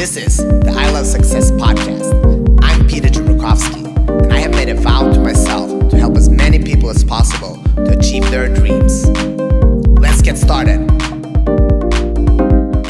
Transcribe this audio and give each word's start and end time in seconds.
This 0.00 0.16
is 0.16 0.38
the 0.38 0.74
I 0.74 0.90
Love 0.92 1.04
Success 1.04 1.50
podcast. 1.50 2.10
I'm 2.62 2.88
Peter 2.88 3.08
Jumrukovski, 3.08 3.84
and 4.24 4.32
I 4.32 4.38
have 4.38 4.52
made 4.52 4.70
a 4.70 4.74
vow 4.74 5.12
to 5.12 5.20
myself 5.20 5.90
to 5.90 5.98
help 5.98 6.16
as 6.16 6.30
many 6.30 6.58
people 6.58 6.88
as 6.88 7.04
possible 7.04 7.62
to 7.74 7.98
achieve 7.98 8.22
their 8.30 8.48
dreams. 8.48 9.06
Let's 10.00 10.22
get 10.22 10.38
started. 10.38 10.90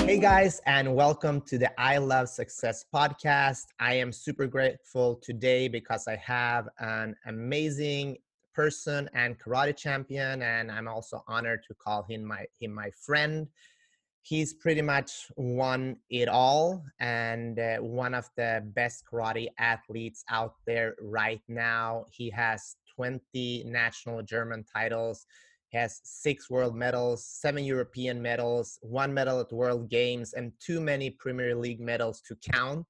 Hey 0.06 0.20
guys, 0.20 0.60
and 0.66 0.94
welcome 0.94 1.40
to 1.48 1.58
the 1.58 1.72
I 1.80 1.98
Love 1.98 2.28
Success 2.28 2.84
podcast. 2.94 3.64
I 3.80 3.94
am 3.94 4.12
super 4.12 4.46
grateful 4.46 5.16
today 5.16 5.66
because 5.66 6.06
I 6.06 6.14
have 6.14 6.68
an 6.78 7.16
amazing 7.26 8.18
person 8.54 9.10
and 9.14 9.36
karate 9.36 9.76
champion, 9.76 10.42
and 10.42 10.70
I'm 10.70 10.86
also 10.86 11.24
honored 11.26 11.64
to 11.66 11.74
call 11.74 12.04
him 12.04 12.22
my 12.22 12.44
him 12.60 12.70
my 12.70 12.92
friend 13.04 13.48
he's 14.22 14.54
pretty 14.54 14.82
much 14.82 15.28
won 15.36 15.96
it 16.10 16.28
all 16.28 16.84
and 17.00 17.58
uh, 17.58 17.76
one 17.78 18.14
of 18.14 18.28
the 18.36 18.62
best 18.74 19.04
karate 19.10 19.48
athletes 19.58 20.24
out 20.30 20.54
there 20.66 20.94
right 21.00 21.40
now. 21.48 22.04
He 22.10 22.30
has 22.30 22.76
20 22.96 23.64
national 23.66 24.22
German 24.22 24.64
titles, 24.64 25.26
has 25.72 26.00
six 26.04 26.50
world 26.50 26.76
medals, 26.76 27.24
seven 27.24 27.64
European 27.64 28.20
medals, 28.20 28.78
one 28.82 29.14
medal 29.14 29.40
at 29.40 29.52
World 29.52 29.88
Games, 29.88 30.34
and 30.34 30.52
too 30.64 30.80
many 30.80 31.10
Premier 31.10 31.54
League 31.54 31.80
medals 31.80 32.20
to 32.28 32.36
count. 32.52 32.86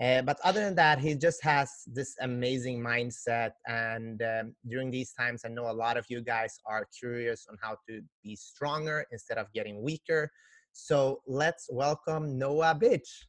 Uh, 0.00 0.22
but 0.22 0.38
other 0.42 0.60
than 0.60 0.74
that, 0.74 0.98
he 0.98 1.14
just 1.14 1.42
has 1.42 1.70
this 1.86 2.16
amazing 2.20 2.80
mindset. 2.80 3.52
And 3.66 4.20
um, 4.22 4.54
during 4.68 4.90
these 4.90 5.12
times, 5.12 5.42
I 5.44 5.48
know 5.48 5.70
a 5.70 5.72
lot 5.72 5.96
of 5.96 6.04
you 6.08 6.20
guys 6.20 6.58
are 6.66 6.88
curious 6.98 7.46
on 7.48 7.56
how 7.62 7.76
to 7.88 8.00
be 8.22 8.34
stronger 8.34 9.06
instead 9.12 9.38
of 9.38 9.52
getting 9.52 9.82
weaker. 9.82 10.30
So 10.74 11.22
let's 11.26 11.68
welcome 11.70 12.36
Noah 12.36 12.78
Bitsch. 12.78 13.26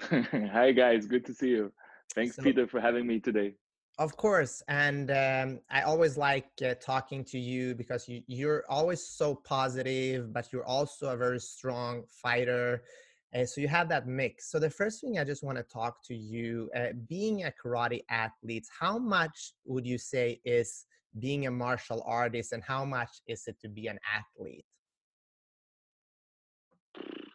Hi, 0.52 0.70
guys. 0.70 1.06
Good 1.06 1.26
to 1.26 1.34
see 1.34 1.48
you. 1.48 1.72
Thanks, 2.14 2.36
so, 2.36 2.42
Peter, 2.42 2.68
for 2.68 2.80
having 2.80 3.06
me 3.06 3.18
today. 3.18 3.54
Of 3.98 4.16
course. 4.16 4.62
And 4.68 5.10
um, 5.10 5.60
I 5.70 5.82
always 5.82 6.16
like 6.16 6.46
uh, 6.64 6.74
talking 6.80 7.24
to 7.24 7.38
you 7.38 7.74
because 7.74 8.08
you, 8.08 8.22
you're 8.28 8.64
always 8.68 9.06
so 9.06 9.34
positive, 9.34 10.32
but 10.32 10.52
you're 10.52 10.64
also 10.64 11.10
a 11.10 11.16
very 11.16 11.40
strong 11.40 12.04
fighter. 12.08 12.84
Uh, 13.34 13.44
so 13.44 13.60
you 13.60 13.68
have 13.68 13.88
that 13.88 14.06
mix. 14.06 14.50
So 14.50 14.60
the 14.60 14.70
first 14.70 15.00
thing 15.00 15.18
I 15.18 15.24
just 15.24 15.42
want 15.42 15.58
to 15.58 15.64
talk 15.64 16.02
to 16.04 16.14
you, 16.14 16.70
uh, 16.76 16.92
being 17.08 17.42
a 17.44 17.52
karate 17.62 18.02
athlete, 18.08 18.66
how 18.78 18.98
much 18.98 19.52
would 19.66 19.86
you 19.86 19.98
say 19.98 20.40
is 20.44 20.86
being 21.18 21.48
a 21.48 21.50
martial 21.50 22.04
artist 22.06 22.52
and 22.52 22.62
how 22.62 22.84
much 22.84 23.20
is 23.26 23.42
it 23.48 23.60
to 23.60 23.68
be 23.68 23.88
an 23.88 23.98
athlete? 24.16 24.64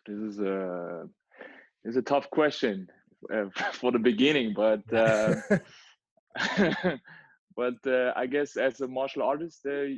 This 0.05 0.19
is 0.19 0.39
a 0.39 1.07
this 1.83 1.91
is 1.91 1.97
a 1.97 2.01
tough 2.01 2.29
question 2.29 2.87
uh, 3.33 3.45
for 3.73 3.91
the 3.91 3.99
beginning, 3.99 4.53
but 4.55 4.81
uh, 4.93 5.35
but 7.55 7.75
uh, 7.87 8.13
I 8.15 8.25
guess 8.27 8.57
as 8.57 8.81
a 8.81 8.87
martial 8.87 9.23
artist, 9.23 9.61
uh, 9.65 9.97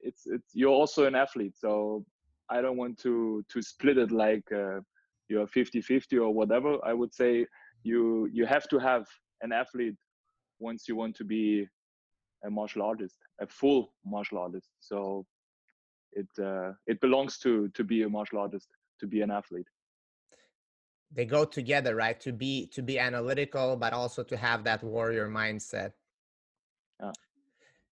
it's 0.00 0.22
it's 0.26 0.50
you're 0.54 0.70
also 0.72 1.06
an 1.06 1.14
athlete. 1.14 1.56
So 1.56 2.04
I 2.50 2.60
don't 2.60 2.76
want 2.76 2.98
to 3.00 3.44
to 3.48 3.62
split 3.62 3.98
it 3.98 4.10
like 4.10 4.44
uh, 4.52 4.80
you're 5.28 5.46
50-50 5.46 6.14
or 6.14 6.32
whatever. 6.32 6.78
I 6.84 6.94
would 6.94 7.14
say 7.14 7.46
you 7.82 8.28
you 8.32 8.46
have 8.46 8.68
to 8.68 8.78
have 8.78 9.06
an 9.42 9.52
athlete 9.52 9.96
once 10.58 10.88
you 10.88 10.96
want 10.96 11.14
to 11.16 11.24
be 11.24 11.66
a 12.44 12.50
martial 12.50 12.82
artist, 12.82 13.16
a 13.40 13.46
full 13.46 13.92
martial 14.04 14.38
artist. 14.38 14.68
So 14.80 15.26
it 16.12 16.28
uh, 16.42 16.72
it 16.86 17.00
belongs 17.00 17.38
to 17.38 17.68
to 17.68 17.84
be 17.84 18.02
a 18.02 18.08
martial 18.08 18.38
artist 18.38 18.68
to 19.00 19.06
be 19.06 19.20
an 19.20 19.30
athlete. 19.30 19.68
They 21.10 21.24
go 21.24 21.44
together 21.44 21.94
right? 21.96 22.20
To 22.20 22.32
be 22.32 22.66
to 22.74 22.82
be 22.82 22.98
analytical 22.98 23.76
but 23.76 23.92
also 23.92 24.22
to 24.24 24.36
have 24.36 24.64
that 24.64 24.82
warrior 24.82 25.28
mindset. 25.28 25.92
Yeah. 27.00 27.12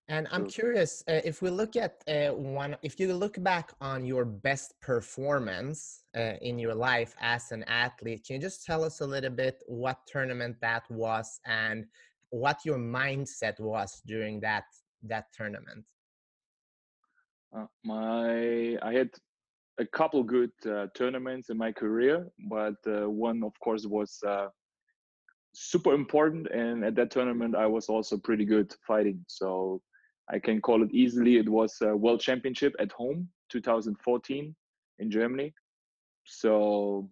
and 0.08 0.26
i'm 0.32 0.47
curious 0.47 1.04
uh, 1.08 1.20
if 1.25 1.42
we 1.42 1.50
look 1.60 1.76
at 1.76 2.03
uh, 2.08 2.34
one 2.34 2.76
if 2.82 2.98
you 2.98 3.12
look 3.14 3.36
back 3.42 3.72
on 3.80 4.04
your 4.04 4.25
best 4.25 4.75
performance 4.80 6.03
uh, 6.16 6.34
in 6.48 6.58
your 6.58 6.75
life 6.75 7.14
as 7.20 7.53
an 7.53 7.62
athlete 7.84 8.25
can 8.26 8.34
you 8.36 8.42
just 8.42 8.64
tell 8.64 8.82
us 8.82 9.00
a 9.00 9.06
little 9.06 9.30
bit 9.30 9.62
what 9.69 9.98
tournament 10.06 10.56
that 10.60 10.84
was 10.91 11.38
and 11.47 11.86
what 12.30 12.64
your 12.64 12.78
mindset 12.78 13.59
was 13.60 14.03
during 14.06 14.41
that 14.41 14.64
that 15.03 15.26
tournament? 15.32 15.84
Uh, 17.56 17.66
my 17.84 18.76
i 18.82 18.92
had 18.92 19.10
a 19.78 19.87
couple 19.87 20.22
good 20.22 20.53
uh, 20.66 20.87
tournaments 20.94 21.50
in 21.50 21.59
my 21.59 21.72
career, 21.72 22.26
but 22.48 22.76
uh, 22.87 23.09
one, 23.09 23.42
of 23.42 23.53
course, 23.60 23.84
was 23.84 24.19
uh, 24.26 24.48
super 25.54 25.92
important. 25.92 26.47
And 26.48 26.84
at 26.84 26.94
that 26.97 27.10
tournament, 27.10 27.54
I 27.54 27.66
was 27.66 27.88
also 27.88 28.16
pretty 28.16 28.44
good 28.44 28.75
fighting. 28.86 29.25
So 29.26 29.82
I 30.31 30.38
can 30.38 30.60
call 30.60 30.82
it 30.82 30.92
easily. 30.92 31.36
It 31.36 31.48
was 31.48 31.76
a 31.82 31.94
World 31.97 32.20
Championship 32.20 32.75
at 32.78 32.92
home, 32.92 33.28
2014 33.50 34.54
in 34.98 35.10
Germany. 35.10 35.53
So 36.25 37.10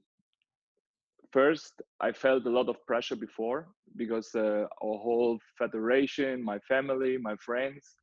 first, 1.32 1.82
I 2.00 2.12
felt 2.12 2.46
a 2.46 2.50
lot 2.50 2.68
of 2.68 2.84
pressure 2.86 3.16
before 3.16 3.68
because 3.96 4.34
uh, 4.34 4.66
our 4.82 4.98
whole 4.98 5.38
federation, 5.58 6.42
my 6.42 6.58
family, 6.60 7.18
my 7.18 7.36
friends, 7.36 7.94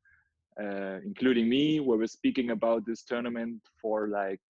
uh, 0.60 1.00
including 1.06 1.48
me, 1.48 1.80
where 1.80 1.98
we're 1.98 2.08
speaking 2.08 2.52
about 2.52 2.86
this 2.86 3.04
tournament 3.04 3.62
for 3.82 4.08
like 4.08 4.42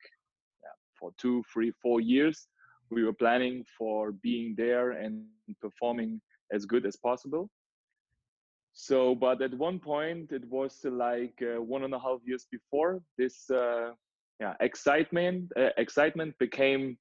yeah, 0.64 0.76
for 1.00 1.12
two, 1.18 1.44
three, 1.52 1.72
four 1.82 2.02
years. 2.02 2.48
We 2.90 3.04
were 3.04 3.14
planning 3.14 3.64
for 3.78 4.12
being 4.12 4.56
there 4.58 4.92
and 4.92 5.24
performing 5.62 6.22
as 6.52 6.66
good 6.66 6.86
as 6.86 6.98
possible. 6.98 7.50
So, 8.74 9.16
but 9.16 9.42
at 9.42 9.54
one 9.54 9.80
point, 9.80 10.32
it 10.32 10.46
was 10.50 10.80
like 10.84 11.42
uh, 11.42 11.62
one 11.62 11.84
and 11.84 11.94
a 11.94 12.00
half 12.00 12.20
years 12.26 12.48
before 12.52 13.02
this, 13.18 13.50
uh, 13.50 13.92
yeah, 14.40 14.54
excitement, 14.60 15.52
uh, 15.58 15.70
excitement 15.78 16.36
became 16.40 16.98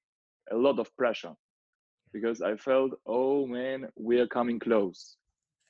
a 0.50 0.56
lot 0.56 0.78
of 0.78 0.94
pressure 0.96 1.32
because 2.12 2.42
I 2.42 2.56
felt, 2.56 2.92
oh 3.06 3.46
man, 3.46 3.88
we 3.96 4.18
are 4.20 4.26
coming 4.26 4.58
close 4.58 5.16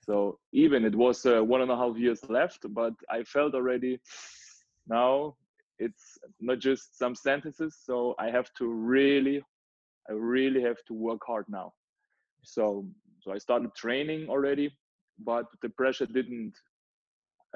so 0.02 0.38
even 0.52 0.84
it 0.84 0.94
was 0.94 1.26
uh, 1.26 1.42
one 1.44 1.60
and 1.60 1.70
a 1.70 1.76
half 1.76 1.96
years 1.96 2.20
left, 2.28 2.66
but 2.70 2.94
I 3.10 3.22
felt 3.24 3.54
already 3.54 4.00
now 4.88 5.36
it's 5.78 6.18
not 6.40 6.58
just 6.58 6.98
some 6.98 7.14
sentences. 7.14 7.76
So 7.82 8.14
I 8.18 8.30
have 8.30 8.52
to 8.58 8.66
really, 8.68 9.42
I 10.08 10.12
really 10.12 10.62
have 10.62 10.84
to 10.88 10.94
work 10.94 11.20
hard 11.26 11.46
now. 11.48 11.72
So 12.42 12.86
so 13.20 13.32
I 13.32 13.38
started 13.38 13.74
training 13.74 14.28
already, 14.28 14.70
but 15.18 15.46
the 15.62 15.68
pressure 15.70 16.06
didn't 16.06 16.54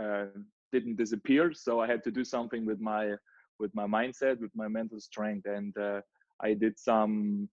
uh, 0.02 0.26
didn't 0.72 0.96
disappear. 0.96 1.52
So 1.54 1.80
I 1.80 1.86
had 1.86 2.02
to 2.04 2.10
do 2.10 2.24
something 2.24 2.66
with 2.66 2.80
my 2.80 3.14
with 3.60 3.74
my 3.74 3.86
mindset, 3.86 4.40
with 4.40 4.50
my 4.54 4.68
mental 4.68 5.00
strength, 5.00 5.46
and 5.46 5.76
uh, 5.78 6.00
I 6.40 6.54
did 6.54 6.78
some 6.78 7.48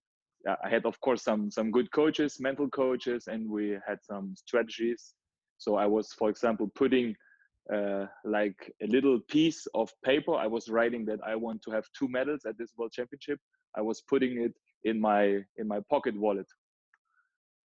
I 0.46 0.68
had 0.68 0.86
of 0.86 1.00
course 1.00 1.22
some 1.22 1.50
some 1.50 1.70
good 1.70 1.90
coaches, 1.92 2.40
mental 2.40 2.68
coaches, 2.68 3.28
and 3.28 3.48
we 3.48 3.78
had 3.86 3.98
some 4.02 4.34
strategies. 4.36 5.14
So 5.58 5.76
I 5.76 5.86
was, 5.86 6.12
for 6.12 6.28
example, 6.28 6.70
putting 6.74 7.14
uh, 7.72 8.06
like 8.24 8.72
a 8.82 8.86
little 8.86 9.20
piece 9.20 9.66
of 9.74 9.92
paper. 10.04 10.34
I 10.34 10.48
was 10.48 10.68
writing 10.68 11.04
that 11.06 11.20
I 11.24 11.36
want 11.36 11.62
to 11.62 11.70
have 11.70 11.84
two 11.96 12.08
medals 12.08 12.44
at 12.44 12.58
this 12.58 12.72
World 12.76 12.92
Championship. 12.92 13.38
I 13.76 13.80
was 13.80 14.02
putting 14.02 14.42
it 14.42 14.52
in 14.84 15.00
my 15.00 15.40
in 15.56 15.68
my 15.68 15.80
pocket 15.88 16.18
wallet. 16.18 16.46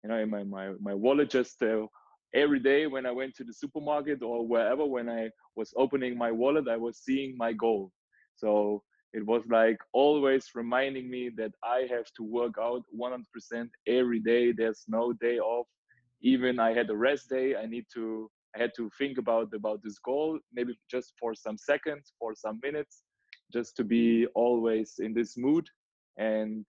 You 0.03 0.11
know, 0.11 0.19
in 0.19 0.31
my 0.31 0.45
my 0.45 0.73
my 0.81 0.95
wallet. 0.95 1.31
Just 1.31 1.63
uh, 1.63 1.87
every 2.35 2.61
day 2.61 2.87
when 2.87 3.07
I 3.07 3.11
went 3.13 3.35
to 3.37 3.45
the 3.45 3.55
supermarket 3.55 4.23
or 4.23 4.47
wherever, 4.47 4.85
when 4.85 5.09
I 5.09 5.31
was 5.57 5.73
opening 5.77 6.19
my 6.19 6.31
wallet, 6.31 6.69
I 6.69 6.77
was 6.77 6.99
seeing 6.99 7.35
my 7.37 7.53
goal. 7.53 7.91
So 8.37 8.83
it 9.17 9.25
was 9.27 9.43
like 9.49 9.79
always 9.95 10.51
reminding 10.55 11.09
me 11.11 11.31
that 11.39 11.53
I 11.65 11.87
have 11.91 12.05
to 12.19 12.23
work 12.23 12.57
out 12.61 12.83
100% 12.95 13.71
every 13.87 14.21
day. 14.21 14.53
There's 14.53 14.85
no 14.89 15.15
day 15.15 15.39
off. 15.39 15.67
Even 16.21 16.61
I 16.61 16.75
had 16.75 16.91
a 16.91 16.97
rest 16.97 17.31
day. 17.31 17.57
I 17.57 17.65
need 17.65 17.87
to. 17.95 18.31
I 18.55 18.59
had 18.59 18.73
to 18.77 18.91
think 18.99 19.17
about 19.17 19.49
about 19.55 19.81
this 19.83 19.99
goal, 19.99 20.39
maybe 20.53 20.79
just 20.91 21.15
for 21.19 21.35
some 21.35 21.57
seconds, 21.57 22.13
for 22.19 22.35
some 22.35 22.61
minutes, 22.63 23.05
just 23.53 23.75
to 23.79 23.85
be 23.85 24.27
always 24.35 24.95
in 24.99 25.15
this 25.15 25.37
mood. 25.39 25.67
And 26.19 26.67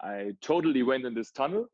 I 0.00 0.32
totally 0.40 0.84
went 0.84 1.04
in 1.04 1.14
this 1.14 1.32
tunnel, 1.32 1.66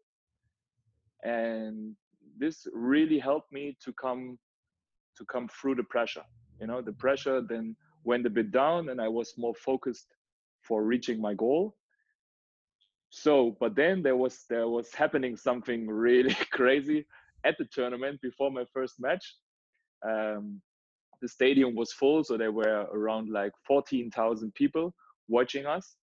and 1.23 1.95
this 2.39 2.67
really 2.73 3.19
helped 3.19 3.53
me 3.53 3.77
to 3.85 3.93
come 3.93 4.39
to 5.19 5.25
come 5.27 5.49
through 5.49 5.75
the 5.75 5.89
pressure. 5.95 6.27
You 6.61 6.67
know, 6.67 6.81
the 6.81 6.97
pressure 7.05 7.43
then 7.43 7.77
went 8.11 8.27
a 8.27 8.37
bit 8.39 8.51
down 8.51 8.89
and 8.91 9.01
I 9.01 9.09
was 9.19 9.29
more 9.45 9.55
focused 9.55 10.09
for 10.67 10.79
reaching 10.93 11.21
my 11.21 11.35
goal. 11.35 11.77
So, 13.11 13.57
but 13.63 13.75
then 13.75 14.03
there 14.03 14.17
was 14.25 14.35
there 14.51 14.69
was 14.77 14.89
happening 15.03 15.37
something 15.37 15.81
really 16.07 16.37
crazy 16.59 17.07
at 17.45 17.57
the 17.59 17.67
tournament 17.77 18.21
before 18.29 18.51
my 18.51 18.65
first 18.75 18.95
match. 19.07 19.25
Um, 20.13 20.61
the 21.23 21.29
stadium 21.29 21.75
was 21.75 21.93
full, 21.93 22.23
so 22.25 22.37
there 22.37 22.53
were 22.53 22.87
around 22.99 23.31
like 23.31 23.53
14,000 23.67 24.55
people 24.55 24.95
watching 25.29 25.67
us. 25.67 25.97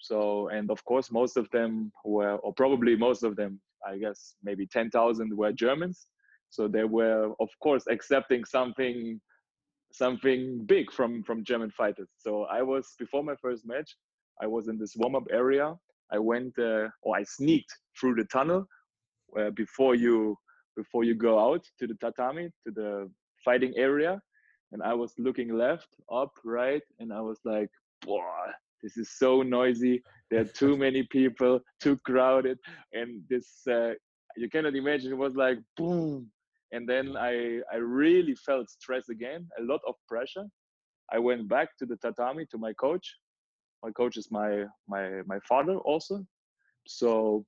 So, 0.00 0.48
and 0.48 0.70
of 0.70 0.84
course, 0.84 1.10
most 1.10 1.36
of 1.36 1.46
them 1.50 1.92
were, 2.04 2.36
or 2.44 2.52
probably 2.54 2.96
most 2.96 3.22
of 3.22 3.36
them, 3.36 3.60
I 3.86 3.98
guess 3.98 4.34
maybe 4.42 4.66
10,000 4.66 5.36
were 5.36 5.52
Germans. 5.52 6.06
So 6.50 6.68
they 6.68 6.84
were, 6.84 7.32
of 7.40 7.50
course, 7.62 7.84
accepting 7.88 8.44
something, 8.44 9.20
something 9.94 10.64
big 10.66 10.90
from 10.90 11.22
from 11.22 11.44
German 11.44 11.70
fighters. 11.70 12.10
So 12.18 12.44
I 12.58 12.62
was 12.62 12.84
before 12.98 13.22
my 13.22 13.36
first 13.40 13.62
match, 13.64 13.90
I 14.42 14.46
was 14.46 14.68
in 14.68 14.78
this 14.78 14.94
warm 14.96 15.14
up 15.14 15.26
area. 15.30 15.74
I 16.12 16.18
went, 16.18 16.58
uh, 16.58 16.88
or 17.02 17.16
I 17.16 17.22
sneaked 17.24 17.72
through 17.98 18.16
the 18.16 18.24
tunnel 18.24 18.66
uh, 19.38 19.50
before 19.50 19.94
you 19.94 20.36
before 20.76 21.04
you 21.04 21.14
go 21.14 21.38
out 21.38 21.64
to 21.78 21.86
the 21.86 21.94
tatami 21.94 22.50
to 22.64 22.70
the 22.72 23.10
fighting 23.44 23.72
area, 23.76 24.20
and 24.72 24.82
I 24.82 24.94
was 24.94 25.12
looking 25.18 25.56
left, 25.56 25.88
up, 26.12 26.32
right, 26.44 26.82
and 26.98 27.12
I 27.12 27.20
was 27.20 27.38
like, 27.44 27.70
boy, 28.02 28.20
this 28.82 28.96
is 28.96 29.08
so 29.16 29.42
noisy. 29.42 30.02
There 30.30 30.40
are 30.40 30.44
too 30.62 30.76
many 30.76 31.04
people, 31.04 31.60
too 31.80 31.96
crowded, 32.04 32.58
and 32.92 33.22
this 33.30 33.48
uh, 33.66 33.92
you 34.36 34.48
cannot 34.50 34.74
imagine. 34.74 35.12
It 35.12 35.18
was 35.18 35.36
like 35.36 35.58
boom, 35.76 36.30
and 36.74 36.88
then 36.88 37.16
I 37.16 37.60
I 37.72 37.76
really 37.76 38.34
felt 38.34 38.68
stress 38.68 39.08
again, 39.08 39.48
a 39.60 39.62
lot 39.62 39.80
of 39.86 39.94
pressure. 40.08 40.46
I 41.12 41.18
went 41.18 41.48
back 41.48 41.68
to 41.78 41.86
the 41.86 41.96
tatami 41.96 42.46
to 42.50 42.58
my 42.58 42.72
coach. 42.72 43.06
My 43.84 43.92
coach 43.92 44.16
is 44.16 44.28
my 44.30 44.64
my 44.88 45.04
my 45.32 45.38
father 45.48 45.76
also, 45.90 46.26
so, 46.86 47.46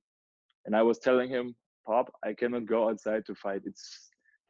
and 0.65 0.77
I 0.77 0.83
was 0.83 0.99
telling 0.99 1.29
him, 1.29 1.55
Pop, 1.87 2.13
I 2.25 2.35
cannot 2.35 2.67
go 2.67 2.89
outside 2.89 3.25
to 3.27 3.35
fight. 3.35 3.63
It's 3.65 3.85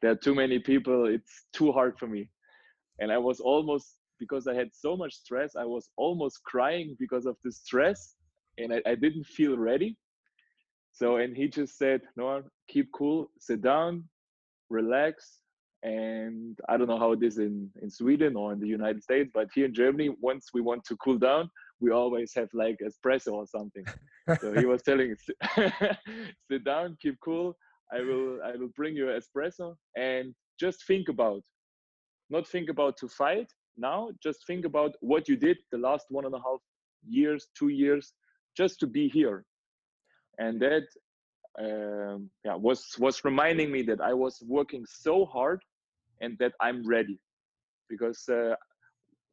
there 0.01 0.11
are 0.11 0.21
too 0.25 0.35
many 0.35 0.59
people. 0.59 1.05
It's 1.07 1.45
too 1.53 1.71
hard 1.71 1.97
for 1.97 2.07
me, 2.07 2.29
and 2.99 3.11
I 3.11 3.17
was 3.17 3.39
almost 3.39 3.87
because 4.19 4.47
I 4.47 4.53
had 4.53 4.69
so 4.73 4.95
much 4.95 5.13
stress. 5.13 5.55
I 5.55 5.65
was 5.65 5.89
almost 5.97 6.43
crying 6.43 6.95
because 6.99 7.25
of 7.25 7.35
the 7.43 7.51
stress, 7.51 8.15
and 8.59 8.73
I, 8.73 8.81
I 8.85 8.95
didn't 8.95 9.25
feel 9.25 9.57
ready. 9.57 9.97
So, 10.91 11.17
and 11.17 11.35
he 11.35 11.47
just 11.47 11.77
said, 11.77 12.01
"No, 12.15 12.43
keep 12.67 12.91
cool, 12.91 13.31
sit 13.39 13.61
down, 13.61 14.03
relax." 14.69 15.41
And 15.83 16.57
I 16.67 16.75
don't 16.75 16.87
know 16.87 16.97
how 16.97 17.11
it 17.11 17.23
is 17.23 17.37
in 17.37 17.69
in 17.81 17.89
Sweden 17.89 18.35
or 18.35 18.51
in 18.53 18.59
the 18.59 18.67
United 18.67 19.03
States, 19.03 19.29
but 19.33 19.47
here 19.53 19.65
in 19.65 19.73
Germany, 19.73 20.09
once 20.21 20.49
we 20.53 20.61
want 20.61 20.83
to 20.85 20.97
cool 20.97 21.17
down, 21.17 21.49
we 21.79 21.91
always 21.91 22.33
have 22.35 22.49
like 22.53 22.77
espresso 22.81 23.33
or 23.33 23.45
something. 23.45 23.85
so 24.39 24.53
he 24.53 24.65
was 24.65 24.81
telling, 24.87 25.15
"Sit 26.51 26.63
down, 26.63 26.97
keep 27.01 27.17
cool. 27.23 27.55
I 27.91 28.01
will 28.01 28.39
I 28.43 28.55
will 28.57 28.73
bring 28.75 28.95
you 28.95 29.05
espresso 29.05 29.75
and 29.95 30.33
just 30.59 30.85
think 30.87 31.07
about, 31.07 31.43
not 32.29 32.47
think 32.47 32.69
about 32.69 32.97
to 32.97 33.07
fight, 33.07 33.49
now 33.77 34.09
just 34.21 34.45
think 34.47 34.65
about 34.65 34.95
what 35.01 35.29
you 35.29 35.37
did 35.37 35.57
the 35.71 35.77
last 35.77 36.07
one 36.09 36.25
and 36.25 36.33
a 36.33 36.39
half 36.39 36.59
years 37.07 37.47
two 37.57 37.69
years 37.69 38.13
just 38.55 38.79
to 38.79 38.87
be 38.87 39.07
here 39.07 39.45
and 40.39 40.59
that 40.59 40.83
um, 41.59 42.29
yeah 42.43 42.55
was 42.55 42.85
was 42.99 43.23
reminding 43.23 43.71
me 43.71 43.81
that 43.81 43.99
i 44.01 44.13
was 44.13 44.41
working 44.47 44.85
so 44.87 45.25
hard 45.25 45.61
and 46.21 46.37
that 46.39 46.53
i'm 46.61 46.87
ready. 46.87 47.19
Because 47.89 48.27
uh, 48.29 48.55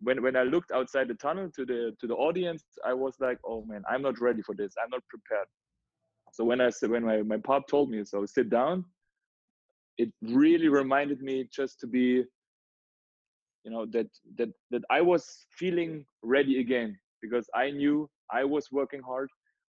when 0.00 0.23
when 0.23 0.37
i 0.37 0.43
looked 0.43 0.71
outside 0.71 1.09
the 1.09 1.15
tunnel 1.15 1.50
to 1.56 1.65
the 1.65 1.94
to 2.00 2.06
the 2.06 2.15
audience 2.15 2.65
i 2.85 2.93
was 2.93 3.15
like 3.21 3.38
oh 3.47 3.65
man 3.67 3.82
i'm 3.88 4.03
not 4.03 4.21
ready 4.21 4.43
for 4.43 4.55
this. 4.55 4.75
I'm 4.82 4.91
not 4.91 5.03
prepared. 5.09 5.49
So 6.32 6.44
when 6.44 6.61
i 6.61 6.71
said 6.71 6.91
when 6.91 7.05
my, 7.05 7.23
my 7.23 7.38
pop 7.38 7.69
told 7.69 7.91
me 7.91 8.05
so 8.05 8.25
sit 8.27 8.50
down 8.50 8.85
it 9.99 10.11
really 10.23 10.69
reminded 10.69 11.20
me 11.23 11.49
just 11.55 11.79
to 11.81 11.87
be 11.87 12.25
you 13.65 13.70
know 13.70 13.87
that 13.87 14.09
that 14.38 14.49
that 14.70 14.82
i 14.91 15.00
was 15.00 15.47
feeling 15.50 16.05
ready 16.23 16.61
again. 16.61 16.99
Because 17.23 17.49
i 17.55 17.70
knew 17.70 18.09
i 18.31 18.44
was 18.44 18.70
working 18.70 19.03
hard 19.03 19.31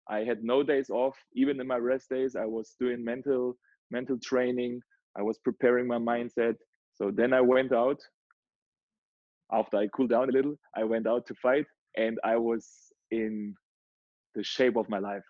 i 0.10 0.20
had 0.20 0.44
no 0.44 0.64
days 0.64 0.90
off. 0.90 1.18
Even 1.36 1.60
in 1.60 1.68
my 1.68 1.78
rest 1.78 2.10
days 2.10 2.36
i 2.36 2.46
was 2.46 2.76
doing 2.80 3.04
mental 3.04 3.58
mental 3.92 4.18
training. 4.24 4.82
I 5.18 5.22
was 5.22 5.38
preparing 5.38 5.88
my 5.88 5.98
mindset. 5.98 6.56
So 6.94 7.12
then 7.12 7.34
i 7.34 7.42
went 7.42 7.72
out. 7.72 8.00
After 9.52 9.78
i 9.78 9.88
cooled 9.88 10.10
down 10.10 10.30
a 10.30 10.32
little 10.32 10.56
i 10.76 10.84
went 10.84 11.08
out 11.08 11.26
to 11.28 11.36
fight 11.36 11.66
and 11.96 12.20
i 12.24 12.36
was 12.36 12.68
in 13.12 13.54
the 14.36 14.44
shape 14.44 14.76
of 14.78 14.90
my 14.90 15.00
life. 15.00 15.24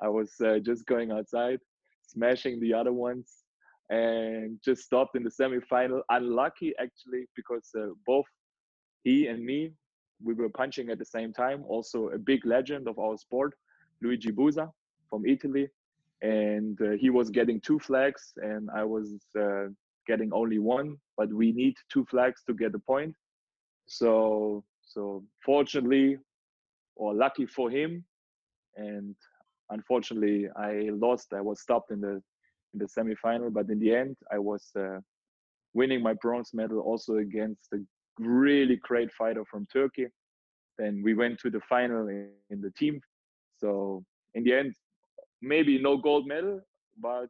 I 0.00 0.08
was 0.08 0.32
uh, 0.44 0.58
just 0.58 0.86
going 0.86 1.10
outside 1.12 1.60
smashing 2.08 2.58
the 2.60 2.74
other 2.74 2.92
ones 2.92 3.44
and 3.90 4.58
just 4.64 4.82
stopped 4.82 5.16
in 5.16 5.22
the 5.22 5.30
semi-final. 5.30 6.02
Unlucky 6.10 6.74
actually 6.80 7.26
because 7.36 7.68
uh, 7.78 7.88
both 8.06 8.26
he 9.04 9.26
and 9.28 9.44
me 9.44 9.72
we 10.22 10.34
were 10.34 10.48
punching 10.48 10.90
at 10.90 10.98
the 10.98 11.04
same 11.04 11.32
time. 11.32 11.62
Also 11.68 12.08
a 12.08 12.18
big 12.18 12.44
legend 12.44 12.88
of 12.88 12.98
our 12.98 13.16
sport, 13.16 13.54
Luigi 14.02 14.30
Busa 14.30 14.70
from 15.08 15.26
Italy, 15.26 15.68
and 16.22 16.80
uh, 16.80 16.90
he 16.92 17.10
was 17.10 17.30
getting 17.30 17.60
two 17.60 17.78
flags 17.78 18.32
and 18.36 18.68
I 18.74 18.84
was 18.84 19.14
uh, 19.38 19.66
getting 20.06 20.32
only 20.32 20.58
one. 20.58 20.96
But 21.16 21.32
we 21.32 21.52
need 21.52 21.76
two 21.92 22.04
flags 22.06 22.42
to 22.46 22.54
get 22.54 22.74
a 22.74 22.78
point. 22.78 23.14
So 23.86 24.64
so 24.82 25.24
fortunately 25.44 26.18
or 26.96 27.14
lucky 27.14 27.46
for 27.46 27.70
him 27.70 28.04
and 28.76 29.14
unfortunately 29.70 30.48
I 30.56 30.90
lost. 30.92 31.32
I 31.32 31.40
was 31.40 31.60
stopped 31.60 31.90
in 31.90 32.00
the 32.00 32.22
in 32.72 32.78
the 32.78 32.88
semi-final. 32.88 33.50
But 33.50 33.68
in 33.70 33.78
the 33.78 33.94
end, 33.94 34.16
I 34.32 34.38
was 34.38 34.70
uh, 34.76 35.00
winning 35.74 36.02
my 36.02 36.14
bronze 36.14 36.50
medal 36.52 36.80
also 36.80 37.16
against 37.16 37.68
a 37.72 37.78
really 38.18 38.76
great 38.76 39.10
fighter 39.12 39.44
from 39.50 39.66
Turkey. 39.72 40.06
Then 40.78 41.02
we 41.02 41.14
went 41.14 41.38
to 41.40 41.50
the 41.50 41.60
final 41.68 42.08
in, 42.08 42.30
in 42.50 42.60
the 42.60 42.70
team. 42.72 43.00
So 43.58 44.04
in 44.34 44.44
the 44.44 44.54
end, 44.54 44.74
maybe 45.42 45.80
no 45.80 45.96
gold 45.96 46.26
medal, 46.26 46.60
but 47.00 47.28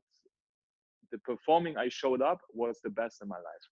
the 1.11 1.19
performing 1.19 1.77
I 1.77 1.89
showed 1.89 2.23
up 2.23 2.41
was 2.53 2.81
the 2.83 2.91
best 2.91 3.23
in 3.23 3.29
my 3.29 3.37
life. 3.37 3.67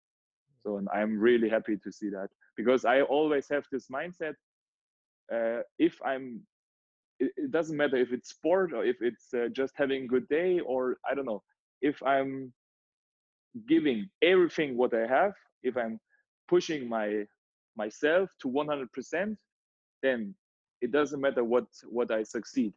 So 0.63 0.78
and 0.78 0.88
I'm 0.94 1.19
really 1.19 1.50
happy 1.50 1.78
to 1.78 1.92
see 1.92 2.10
that 2.10 2.30
because 2.57 2.86
I 2.86 3.02
always 3.02 3.48
have 3.50 3.66
this 3.72 3.88
mindset. 3.88 4.36
Uh, 5.31 5.62
if 5.80 6.00
I'm, 6.04 6.42
it, 7.19 7.52
doesn't 7.52 7.75
matter 7.78 7.98
if 7.98 8.12
it's 8.12 8.30
sport 8.30 8.74
or 8.74 8.84
if 8.86 8.98
it's 9.02 9.34
uh, 9.34 9.48
just 9.52 9.74
having 9.75 10.04
a 10.04 10.07
good 10.07 10.28
day 10.28 10.60
or 10.60 10.98
I 11.10 11.16
don't 11.16 11.25
know 11.25 11.44
if 11.81 12.02
I'm 12.04 12.54
giving 13.68 14.10
everything 14.22 14.78
what 14.78 14.94
I 14.94 15.07
have, 15.07 15.34
if 15.63 15.78
I'm 15.78 16.00
pushing 16.48 16.88
my 16.90 17.25
myself 17.78 18.30
to 18.42 18.48
100%, 18.48 19.36
then 20.02 20.36
it 20.81 20.92
doesn't 20.92 21.22
matter 21.22 21.44
what 21.44 21.66
what 21.89 22.12
I 22.12 22.24
succeed. 22.24 22.74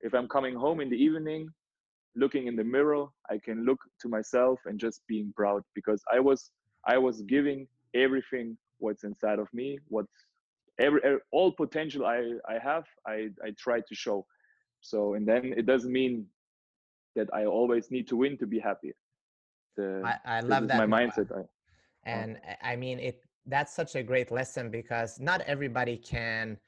If 0.00 0.14
I'm 0.14 0.28
coming 0.28 0.54
home 0.54 0.80
in 0.80 0.90
the 0.90 0.96
evening, 0.96 1.48
looking 2.16 2.46
in 2.46 2.56
the 2.56 2.64
mirror, 2.64 3.06
I 3.30 3.38
can 3.38 3.64
look 3.64 3.80
to 4.00 4.08
myself 4.08 4.60
and 4.66 4.78
just 4.78 5.02
being 5.06 5.32
proud 5.36 5.62
because 5.74 6.02
I 6.12 6.20
was 6.20 6.50
I 6.86 6.98
was 6.98 7.22
giving 7.22 7.66
everything 7.94 8.56
what's 8.78 9.04
inside 9.04 9.38
of 9.38 9.48
me, 9.52 9.78
what's 9.88 10.12
every, 10.78 11.00
every 11.04 11.20
all 11.30 11.52
potential 11.52 12.04
I 12.06 12.34
I 12.48 12.58
have, 12.58 12.84
I 13.06 13.28
I 13.44 13.50
try 13.58 13.80
to 13.80 13.94
show. 13.94 14.26
So 14.80 15.14
and 15.14 15.26
then 15.26 15.54
it 15.56 15.66
doesn't 15.66 15.92
mean 15.92 16.26
that 17.14 17.28
I 17.32 17.44
always 17.44 17.90
need 17.90 18.08
to 18.08 18.16
win 18.16 18.36
to 18.38 18.46
be 18.46 18.58
happy. 18.58 18.92
The, 19.76 20.02
I, 20.04 20.38
I 20.38 20.40
love 20.40 20.68
that. 20.68 20.76
My 20.76 20.86
mindset. 20.86 21.30
I, 21.32 21.40
uh 21.40 21.44
and 22.04 22.38
oh. 22.46 22.68
I 22.70 22.76
mean 22.76 22.98
it. 22.98 23.22
That's 23.46 23.74
such 23.74 23.96
a 23.96 24.02
great 24.02 24.30
lesson 24.30 24.70
because 24.70 25.18
not 25.18 25.40
everybody 25.42 25.96
can 25.96 26.58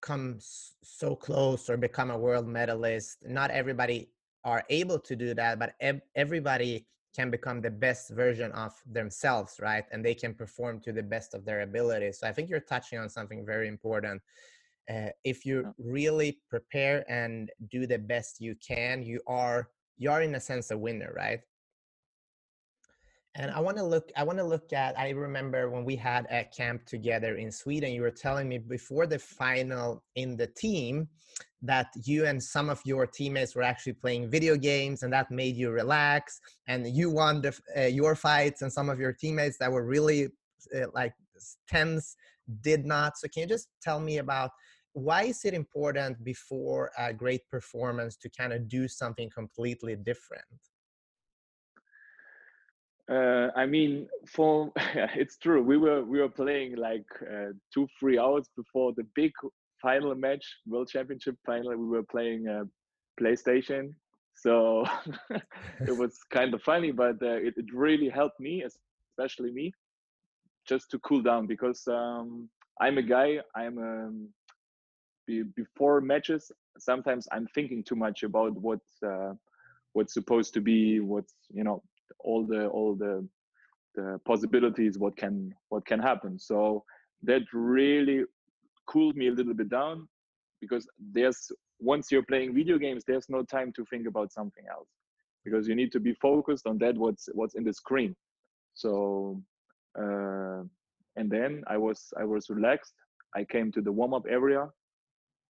come 0.00 0.38
so 0.40 1.14
close 1.16 1.68
or 1.68 1.76
become 1.76 2.10
a 2.10 2.18
world 2.18 2.46
medalist. 2.46 3.18
Not 3.26 3.50
everybody 3.50 4.10
are 4.44 4.64
able 4.70 4.98
to 5.00 5.16
do 5.16 5.34
that, 5.34 5.58
but 5.58 5.74
everybody 6.14 6.86
can 7.14 7.30
become 7.30 7.60
the 7.60 7.70
best 7.70 8.10
version 8.10 8.52
of 8.52 8.72
themselves, 8.86 9.58
right? 9.60 9.84
And 9.90 10.04
they 10.04 10.14
can 10.14 10.34
perform 10.34 10.80
to 10.80 10.92
the 10.92 11.02
best 11.02 11.34
of 11.34 11.44
their 11.44 11.62
abilities. 11.62 12.20
So 12.20 12.28
I 12.28 12.32
think 12.32 12.48
you're 12.48 12.60
touching 12.60 12.98
on 12.98 13.08
something 13.08 13.44
very 13.44 13.66
important 13.66 14.22
uh, 14.88 15.08
if 15.24 15.44
you 15.44 15.74
really 15.78 16.40
prepare 16.48 17.04
and 17.10 17.50
do 17.70 17.86
the 17.86 17.98
best 17.98 18.40
you 18.40 18.54
can 18.66 19.02
you 19.02 19.20
are 19.26 19.68
you 19.96 20.10
are 20.10 20.22
in 20.22 20.34
a 20.34 20.40
sense 20.40 20.70
a 20.70 20.78
winner 20.78 21.12
right 21.16 21.40
and 23.34 23.50
i 23.50 23.60
want 23.60 23.76
to 23.76 23.82
look 23.82 24.10
i 24.16 24.22
want 24.22 24.38
to 24.38 24.44
look 24.44 24.72
at 24.72 24.98
i 24.98 25.10
remember 25.10 25.70
when 25.70 25.84
we 25.84 25.96
had 25.96 26.26
a 26.30 26.44
camp 26.44 26.84
together 26.86 27.36
in 27.36 27.50
sweden 27.50 27.92
you 27.92 28.02
were 28.02 28.10
telling 28.10 28.48
me 28.48 28.58
before 28.58 29.06
the 29.06 29.18
final 29.18 30.02
in 30.16 30.36
the 30.36 30.46
team 30.46 31.08
that 31.60 31.88
you 32.04 32.24
and 32.24 32.42
some 32.42 32.68
of 32.68 32.80
your 32.84 33.06
teammates 33.06 33.54
were 33.54 33.62
actually 33.62 33.92
playing 33.92 34.30
video 34.30 34.56
games 34.56 35.02
and 35.02 35.12
that 35.12 35.30
made 35.30 35.56
you 35.56 35.70
relax 35.70 36.40
and 36.68 36.86
you 36.86 37.10
won 37.10 37.42
the, 37.42 37.58
uh, 37.76 37.82
your 37.82 38.14
fights 38.14 38.62
and 38.62 38.72
some 38.72 38.88
of 38.88 39.00
your 39.00 39.12
teammates 39.12 39.58
that 39.58 39.70
were 39.70 39.84
really 39.84 40.28
uh, 40.76 40.86
like 40.94 41.12
tense 41.68 42.16
did 42.62 42.86
not 42.86 43.18
so 43.18 43.28
can 43.28 43.42
you 43.42 43.48
just 43.48 43.68
tell 43.82 44.00
me 44.00 44.18
about 44.18 44.50
why 44.98 45.24
is 45.24 45.44
it 45.44 45.54
important 45.54 46.22
before 46.24 46.90
a 46.98 47.12
great 47.12 47.48
performance 47.50 48.16
to 48.16 48.28
kind 48.30 48.52
of 48.52 48.68
do 48.68 48.88
something 48.88 49.30
completely 49.30 49.94
different? 49.94 50.44
Uh, 53.10 53.48
I 53.56 53.64
mean, 53.64 54.06
for 54.26 54.70
it's 54.94 55.38
true. 55.38 55.62
We 55.62 55.78
were 55.78 56.04
we 56.04 56.20
were 56.20 56.28
playing 56.28 56.76
like 56.76 57.06
uh, 57.22 57.52
two 57.72 57.88
three 57.98 58.18
hours 58.18 58.48
before 58.56 58.92
the 58.94 59.06
big 59.14 59.32
final 59.80 60.14
match, 60.14 60.44
World 60.66 60.88
Championship 60.88 61.36
final, 61.46 61.76
we 61.76 61.86
were 61.86 62.02
playing 62.02 62.48
uh, 62.48 62.64
PlayStation. 63.20 63.94
So 64.34 64.84
it 65.30 65.96
was 65.96 66.18
kind 66.30 66.54
of 66.54 66.62
funny, 66.62 66.92
but 66.92 67.16
uh, 67.22 67.38
it, 67.46 67.54
it 67.56 67.66
really 67.72 68.08
helped 68.08 68.38
me, 68.38 68.62
especially 68.62 69.50
me, 69.50 69.72
just 70.66 70.90
to 70.92 70.98
cool 71.00 71.22
down 71.22 71.46
because 71.46 71.86
um, 71.88 72.48
I'm 72.80 72.98
a 72.98 73.02
guy. 73.02 73.40
I'm 73.56 73.78
um, 73.78 74.28
be, 75.26 75.42
before 75.56 76.00
matches. 76.00 76.52
Sometimes 76.78 77.26
I'm 77.32 77.48
thinking 77.54 77.82
too 77.82 77.96
much 77.96 78.22
about 78.22 78.52
what 78.52 78.80
uh, 79.04 79.32
what's 79.92 80.14
supposed 80.14 80.54
to 80.54 80.60
be, 80.60 81.00
what's 81.00 81.34
you 81.52 81.64
know 81.64 81.82
all 82.20 82.46
the 82.46 82.66
all 82.68 82.94
the 82.94 83.26
the 83.94 84.20
possibilities, 84.24 84.98
what 84.98 85.16
can 85.16 85.54
what 85.68 85.84
can 85.86 86.00
happen. 86.00 86.38
So 86.38 86.84
that 87.22 87.42
really 87.52 88.24
cooled 88.86 89.16
me 89.16 89.28
a 89.28 89.32
little 89.32 89.54
bit 89.54 89.68
down 89.68 90.08
because 90.60 90.88
there's 91.12 91.50
once 91.80 92.10
you're 92.10 92.22
playing 92.22 92.54
video 92.54 92.78
games, 92.78 93.04
there's 93.06 93.28
no 93.28 93.42
time 93.42 93.72
to 93.76 93.84
think 93.86 94.06
about 94.06 94.32
something 94.32 94.64
else 94.70 94.88
because 95.44 95.68
you 95.68 95.74
need 95.74 95.92
to 95.92 96.00
be 96.00 96.14
focused 96.14 96.66
on 96.66 96.78
that 96.78 96.96
what's 96.96 97.28
what's 97.34 97.54
in 97.54 97.64
the 97.64 97.72
screen. 97.72 98.14
So 98.74 99.42
uh, 99.98 100.62
and 101.16 101.30
then 101.30 101.64
I 101.66 101.76
was 101.76 102.12
I 102.16 102.24
was 102.24 102.48
relaxed. 102.48 102.94
I 103.34 103.44
came 103.44 103.70
to 103.72 103.80
the 103.80 103.92
warm 103.92 104.14
up 104.14 104.26
area, 104.28 104.68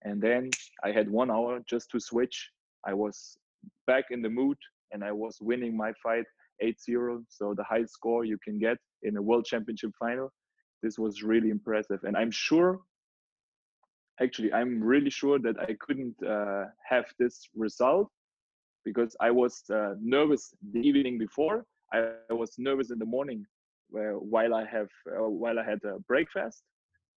and 0.03 0.21
then 0.21 0.51
I 0.83 0.91
had 0.91 1.09
one 1.09 1.31
hour 1.31 1.61
just 1.69 1.91
to 1.91 2.01
switch. 2.01 2.51
I 2.87 2.95
was 2.95 3.37
back 3.87 4.07
in 4.11 4.23
the 4.23 4.31
mood, 4.31 4.57
and 4.93 5.05
I 5.05 5.13
was 5.13 5.39
winning 5.41 5.77
my 5.77 5.93
fight 6.03 6.27
8-0. 6.63 7.25
So 7.29 7.55
the 7.57 7.65
highest 7.65 7.95
score 7.95 8.25
you 8.25 8.39
can 8.43 8.59
get 8.59 8.77
in 9.03 9.17
a 9.17 9.23
world 9.23 9.45
championship 9.45 9.91
final. 9.99 10.33
This 10.83 10.99
was 10.99 11.23
really 11.23 11.51
impressive, 11.51 12.01
and 12.05 12.17
I'm 12.17 12.31
sure. 12.31 12.81
Actually, 14.21 14.53
I'm 14.53 14.83
really 14.83 15.11
sure 15.11 15.39
that 15.39 15.57
I 15.61 15.77
couldn't 15.81 16.17
uh, 16.23 16.65
have 16.89 17.07
this 17.19 17.49
result 17.55 18.09
because 18.85 19.17
I 19.21 19.31
was 19.31 19.63
uh, 19.73 19.95
nervous 20.01 20.55
the 20.73 20.81
evening 20.81 21.19
before. 21.19 21.65
I 21.93 22.13
was 22.31 22.53
nervous 22.59 22.91
in 22.91 22.99
the 22.99 23.07
morning 23.07 23.45
while 23.91 24.55
I 24.55 24.65
have 24.67 24.89
uh, 25.11 25.29
while 25.29 25.59
I 25.59 25.65
had 25.65 25.81
a 25.85 25.99
breakfast. 26.07 26.63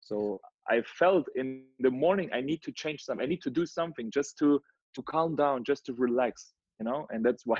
So 0.01 0.39
I 0.69 0.81
felt 0.81 1.25
in 1.35 1.63
the 1.79 1.91
morning 1.91 2.29
I 2.33 2.41
need 2.41 2.61
to 2.63 2.71
change 2.71 3.03
something. 3.03 3.23
I 3.23 3.29
need 3.29 3.41
to 3.43 3.49
do 3.49 3.65
something 3.65 4.09
just 4.11 4.37
to 4.39 4.61
to 4.95 5.01
calm 5.03 5.35
down, 5.35 5.63
just 5.63 5.85
to 5.85 5.93
relax, 5.93 6.53
you 6.79 6.85
know. 6.85 7.07
And 7.11 7.23
that's 7.25 7.45
why 7.45 7.59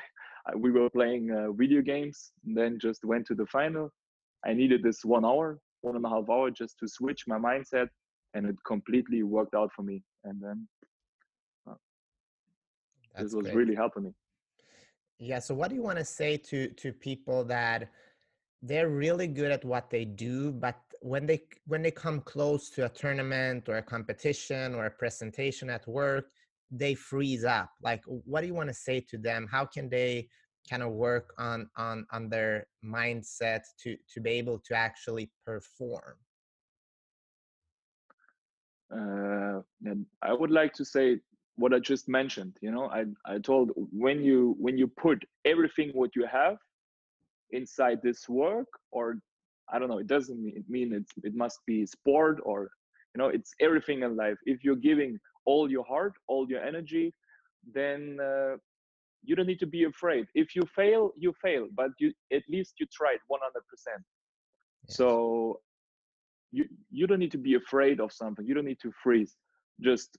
we 0.55 0.71
were 0.71 0.89
playing 0.89 1.31
uh, 1.31 1.51
video 1.51 1.81
games. 1.81 2.31
And 2.45 2.55
then 2.55 2.79
just 2.79 3.03
went 3.05 3.25
to 3.27 3.36
the 3.36 3.45
final. 3.45 3.91
I 4.45 4.53
needed 4.53 4.83
this 4.83 5.05
one 5.05 5.25
hour, 5.25 5.60
one 5.81 5.95
and 5.95 6.05
a 6.05 6.10
half 6.10 6.29
hour, 6.29 6.50
just 6.50 6.77
to 6.79 6.88
switch 6.88 7.24
my 7.27 7.38
mindset, 7.38 7.89
and 8.33 8.45
it 8.48 8.55
completely 8.65 9.24
worked 9.24 9.53
out 9.53 9.71
for 9.75 9.83
me. 9.83 10.03
And 10.24 10.41
then 10.41 10.67
uh, 11.69 11.74
this 13.17 13.33
was 13.33 13.45
great. 13.45 13.55
really 13.55 13.75
helping 13.75 14.03
me. 14.03 14.13
Yeah. 15.19 15.39
So, 15.39 15.53
what 15.53 15.69
do 15.69 15.75
you 15.75 15.83
want 15.83 16.00
to 16.00 16.05
say 16.05 16.38
to 16.38 16.69
to 16.69 16.91
people 16.91 17.43
that 17.45 17.89
they're 18.63 18.89
really 18.89 19.27
good 19.27 19.51
at 19.51 19.65
what 19.65 19.89
they 19.89 20.05
do 20.05 20.51
but 20.51 20.79
when 21.01 21.25
they 21.25 21.41
when 21.65 21.81
they 21.81 21.91
come 21.91 22.21
close 22.21 22.69
to 22.69 22.86
a 22.86 22.89
tournament 22.89 23.67
or 23.67 23.77
a 23.77 23.81
competition 23.81 24.75
or 24.75 24.86
a 24.86 24.91
presentation 24.91 25.69
at 25.69 25.88
work 25.88 26.25
they 26.72 26.94
freeze 26.96 27.44
up 27.44 27.70
like 27.82 28.04
what 28.06 28.42
do 28.42 28.48
you 28.48 28.54
want 28.54 28.70
to 28.70 28.74
say 28.74 29.00
to 29.10 29.18
them? 29.18 29.48
How 29.51 29.66
can 29.66 29.90
they 29.90 30.30
kind 30.70 30.84
of 30.84 30.92
work 30.92 31.34
on 31.38 31.70
on 31.75 32.06
on 32.12 32.30
their 32.30 32.68
mindset 32.84 33.62
to 33.84 33.98
to 34.13 34.22
be 34.22 34.32
able 34.32 34.60
to 34.60 34.75
actually 34.75 35.32
perform? 35.46 36.16
Uh, 38.92 39.62
and 39.86 40.06
i 40.22 40.34
would 40.34 40.51
like 40.51 40.74
to 40.74 40.84
say 40.84 41.18
what 41.56 41.74
i 41.74 41.80
just 41.80 42.10
mentioned 42.10 42.58
you 42.62 42.70
know 42.70 42.88
i 42.90 43.06
i 43.25 43.38
told 43.40 43.72
when 43.94 44.22
you 44.22 44.54
when 44.60 44.78
you 44.78 44.86
put 44.86 45.24
everything 45.46 45.92
what 45.94 46.13
you 46.13 46.25
have 46.25 46.58
inside 47.51 48.01
this 48.04 48.28
work 48.28 48.68
or 48.92 49.18
i 49.72 49.80
don't 49.80 49.88
know 49.88 49.98
it 49.98 50.08
doesn't 50.08 50.42
mean 50.68 50.94
it's 50.94 51.13
it 51.24 51.34
must 51.34 51.60
be 51.66 51.86
sport 51.86 52.42
or 52.44 52.70
you 53.13 53.20
know 53.20 53.28
it's 53.28 53.54
everything 53.60 54.04
in 54.04 54.16
life. 54.16 54.38
If 54.46 54.63
you're 54.63 54.75
giving 54.75 55.20
all 55.45 55.69
your 55.69 55.86
heart 55.86 56.13
all 56.27 56.48
your 56.50 56.63
energy 56.63 57.13
then 57.74 58.17
uh, 58.21 58.55
you 59.24 59.36
don't 59.36 59.45
need 59.45 59.60
to 59.60 59.67
be 59.67 59.83
afraid. 59.83 60.25
If 60.33 60.55
you 60.55 60.63
fail 60.75 61.12
you 61.17 61.33
fail 61.41 61.67
but 61.75 61.91
you 62.00 62.12
at 62.33 62.43
least 62.50 62.74
you 62.79 62.86
tried 62.91 63.19
100% 63.31 63.38
yes. 63.38 64.98
so 64.98 65.60
you 66.51 66.65
you 66.89 67.07
don't 67.07 67.19
need 67.19 67.31
to 67.31 67.38
be 67.38 67.55
afraid 67.55 68.00
of 68.00 68.12
something. 68.12 68.45
You 68.45 68.53
don't 68.53 68.65
need 68.65 68.81
to 68.81 68.91
freeze. 69.03 69.36
Just 69.81 70.17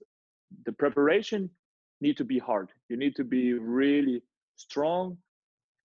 the 0.67 0.73
preparation 0.73 1.51
need 2.01 2.17
to 2.17 2.25
be 2.25 2.39
hard. 2.39 2.71
You 2.89 2.97
need 2.97 3.15
to 3.17 3.25
be 3.25 3.53
really 3.55 4.23
strong 4.57 5.17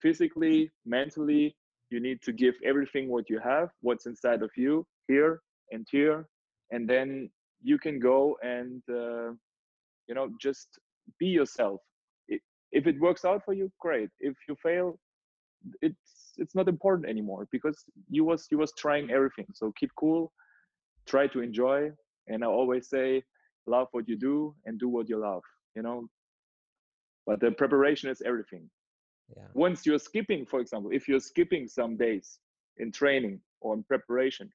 physically, 0.02 0.72
mentally, 0.86 1.56
you 1.90 2.00
need 2.00 2.22
to 2.22 2.32
give 2.32 2.56
everything 2.64 3.10
what 3.10 3.30
you 3.30 3.40
have, 3.40 3.70
what's 3.82 4.06
inside 4.06 4.42
of 4.42 4.52
you, 4.56 4.86
here 5.08 5.42
and 5.72 5.88
here, 5.90 6.28
and 6.72 6.88
then 6.88 7.30
you 7.62 7.78
can 7.78 8.00
go 8.00 8.38
and 8.42 8.82
uh, 8.90 9.32
you 10.08 10.16
know 10.16 10.30
just 10.42 10.68
be 11.20 11.28
yourself. 11.28 11.82
If 12.72 12.86
it 12.86 13.00
works 13.00 13.24
out 13.24 13.46
for 13.46 13.54
you, 13.54 13.72
great. 13.80 14.10
If 14.20 14.36
you 14.48 14.56
fail, 14.62 15.00
it's 15.82 16.34
it's 16.38 16.54
not 16.54 16.68
important 16.68 17.10
anymore 17.10 17.48
because 17.52 17.86
you 18.10 18.26
was 18.26 18.48
you 18.52 18.58
was 18.58 18.74
trying 18.78 19.10
everything. 19.10 19.48
So 19.54 19.74
keep 19.80 19.92
cool, 19.98 20.32
try 21.06 21.28
to 21.28 21.42
enjoy, 21.42 21.92
and 22.28 22.44
I 22.44 22.48
always 22.48 22.90
say, 22.90 23.24
love 23.66 23.88
what 23.92 24.08
you 24.08 24.18
do 24.18 24.54
and 24.66 24.78
do 24.80 24.90
what 24.90 25.08
you 25.10 25.18
love. 25.18 25.44
You 25.76 25.84
know, 25.84 26.08
but 27.26 27.40
the 27.40 27.52
preparation 27.52 28.10
is 28.10 28.22
everything 28.26 28.70
yeah. 29.36 29.44
once 29.54 29.86
you're 29.86 30.00
skipping 30.00 30.46
for 30.46 30.60
example 30.60 30.90
if 30.92 31.08
you're 31.08 31.20
skipping 31.20 31.68
some 31.68 31.98
days 31.98 32.40
in 32.78 32.92
training 32.92 33.40
or 33.62 33.74
in 33.76 33.84
preparation 33.84 34.50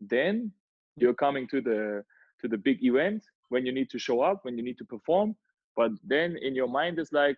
then 0.00 0.50
you're 0.96 1.14
coming 1.14 1.46
to 1.48 1.60
the 1.60 2.02
to 2.40 2.48
the 2.48 2.56
big 2.56 2.82
event 2.82 3.24
when 3.48 3.66
you 3.66 3.72
need 3.72 3.90
to 3.90 3.98
show 3.98 4.20
up 4.20 4.44
when 4.44 4.56
you 4.56 4.64
need 4.64 4.78
to 4.78 4.84
perform 4.84 5.34
but 5.76 5.90
then 6.04 6.36
in 6.42 6.54
your 6.54 6.68
mind 6.68 6.98
it's 6.98 7.12
like 7.12 7.36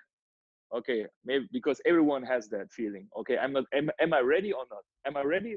okay 0.75 1.05
maybe 1.25 1.47
because 1.53 1.81
everyone 1.87 2.23
has 2.23 2.49
that 2.49 2.71
feeling 2.73 3.07
okay 3.19 3.37
i'm 3.39 3.53
not 3.53 3.65
am, 3.75 3.91
am 4.01 4.13
i 4.13 4.21
ready 4.21 4.53
or 4.53 4.65
not? 4.71 4.85
Am 5.07 5.17
i 5.17 5.23
ready? 5.23 5.57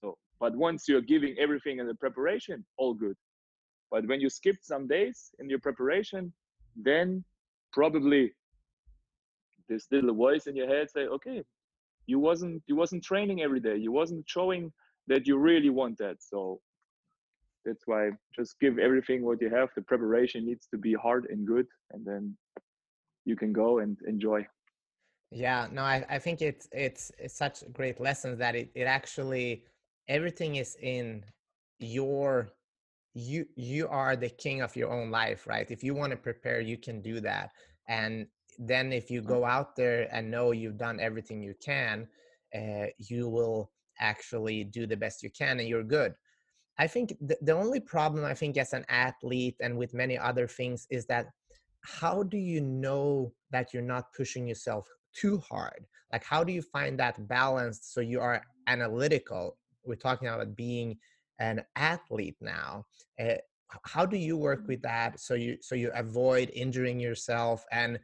So 0.00 0.16
but 0.40 0.56
once 0.56 0.88
you're 0.88 1.02
giving 1.02 1.36
everything 1.38 1.78
in 1.78 1.86
the 1.86 1.94
preparation 1.94 2.64
all 2.78 2.94
good. 2.94 3.16
But 3.90 4.06
when 4.06 4.20
you 4.20 4.30
skip 4.30 4.56
some 4.62 4.86
days 4.86 5.30
in 5.38 5.50
your 5.50 5.58
preparation 5.58 6.32
then 6.76 7.24
probably 7.72 8.32
this 9.68 9.86
little 9.92 10.14
voice 10.14 10.46
in 10.46 10.56
your 10.56 10.68
head 10.68 10.90
say 10.90 11.06
okay 11.06 11.44
you 12.10 12.18
wasn't 12.18 12.62
you 12.66 12.76
wasn't 12.76 13.04
training 13.04 13.42
every 13.42 13.60
day. 13.60 13.76
You 13.76 13.92
wasn't 13.92 14.24
showing 14.28 14.72
that 15.06 15.26
you 15.26 15.38
really 15.38 15.70
want 15.70 15.98
that. 15.98 16.16
So 16.20 16.60
that's 17.64 17.86
why 17.86 18.10
just 18.34 18.58
give 18.60 18.78
everything 18.78 19.24
what 19.24 19.40
you 19.40 19.50
have. 19.50 19.68
The 19.74 19.82
preparation 19.82 20.46
needs 20.46 20.66
to 20.72 20.78
be 20.78 20.94
hard 20.94 21.26
and 21.30 21.46
good 21.46 21.66
and 21.92 22.04
then 22.04 22.36
you 23.24 23.36
can 23.36 23.52
go 23.52 23.78
and 23.78 23.96
enjoy. 24.06 24.46
Yeah 25.30 25.68
no 25.70 25.82
i, 25.82 26.04
I 26.10 26.18
think 26.18 26.42
it's, 26.42 26.68
it's 26.72 27.12
it's 27.18 27.36
such 27.36 27.62
a 27.62 27.68
great 27.68 28.00
lessons 28.00 28.38
that 28.38 28.56
it, 28.56 28.70
it 28.74 28.84
actually 28.84 29.64
everything 30.08 30.56
is 30.56 30.76
in 30.82 31.24
your 31.78 32.50
you 33.14 33.46
you 33.54 33.86
are 33.88 34.16
the 34.16 34.28
king 34.28 34.60
of 34.60 34.74
your 34.76 34.90
own 34.90 35.10
life 35.10 35.46
right? 35.46 35.70
If 35.70 35.84
you 35.84 35.94
want 35.94 36.10
to 36.10 36.16
prepare 36.16 36.60
you 36.60 36.76
can 36.76 37.00
do 37.00 37.20
that. 37.20 37.50
And 37.88 38.26
then 38.58 38.92
if 38.92 39.10
you 39.10 39.20
go 39.22 39.44
out 39.44 39.76
there 39.76 40.08
and 40.12 40.30
know 40.30 40.50
you've 40.52 40.76
done 40.76 40.98
everything 41.00 41.42
you 41.42 41.54
can 41.64 42.08
uh, 42.54 42.86
you 42.98 43.28
will 43.28 43.70
actually 44.00 44.64
do 44.64 44.86
the 44.86 44.96
best 44.96 45.22
you 45.22 45.30
can 45.30 45.60
and 45.60 45.68
you're 45.68 45.84
good 45.84 46.14
i 46.80 46.86
think 46.86 47.08
th- 47.28 47.40
the 47.42 47.52
only 47.52 47.80
problem 47.80 48.24
i 48.24 48.34
think 48.34 48.56
as 48.56 48.72
an 48.72 48.84
athlete 48.88 49.56
and 49.60 49.76
with 49.76 49.94
many 49.94 50.16
other 50.18 50.46
things 50.48 50.86
is 50.90 51.06
that 51.06 51.26
how 51.82 52.22
do 52.22 52.36
you 52.36 52.60
know 52.60 53.32
that 53.50 53.72
you're 53.72 53.82
not 53.82 54.12
pushing 54.12 54.46
yourself 54.46 54.86
too 55.14 55.38
hard? 55.38 55.86
Like 56.12 56.24
how 56.24 56.44
do 56.44 56.52
you 56.52 56.62
find 56.62 56.98
that 56.98 57.26
balance 57.28 57.80
so 57.82 58.00
you 58.00 58.20
are 58.20 58.42
analytical? 58.66 59.56
We're 59.84 59.94
talking 59.96 60.28
about 60.28 60.56
being 60.56 60.98
an 61.38 61.64
athlete 61.76 62.36
now 62.40 62.84
uh, 63.18 63.36
how 63.84 64.04
do 64.04 64.18
you 64.18 64.36
work 64.36 64.64
with 64.66 64.82
that 64.82 65.18
so 65.18 65.34
you 65.34 65.56
so 65.62 65.74
you 65.74 65.90
avoid 65.94 66.50
injuring 66.54 67.00
yourself 67.00 67.64
and 67.72 67.98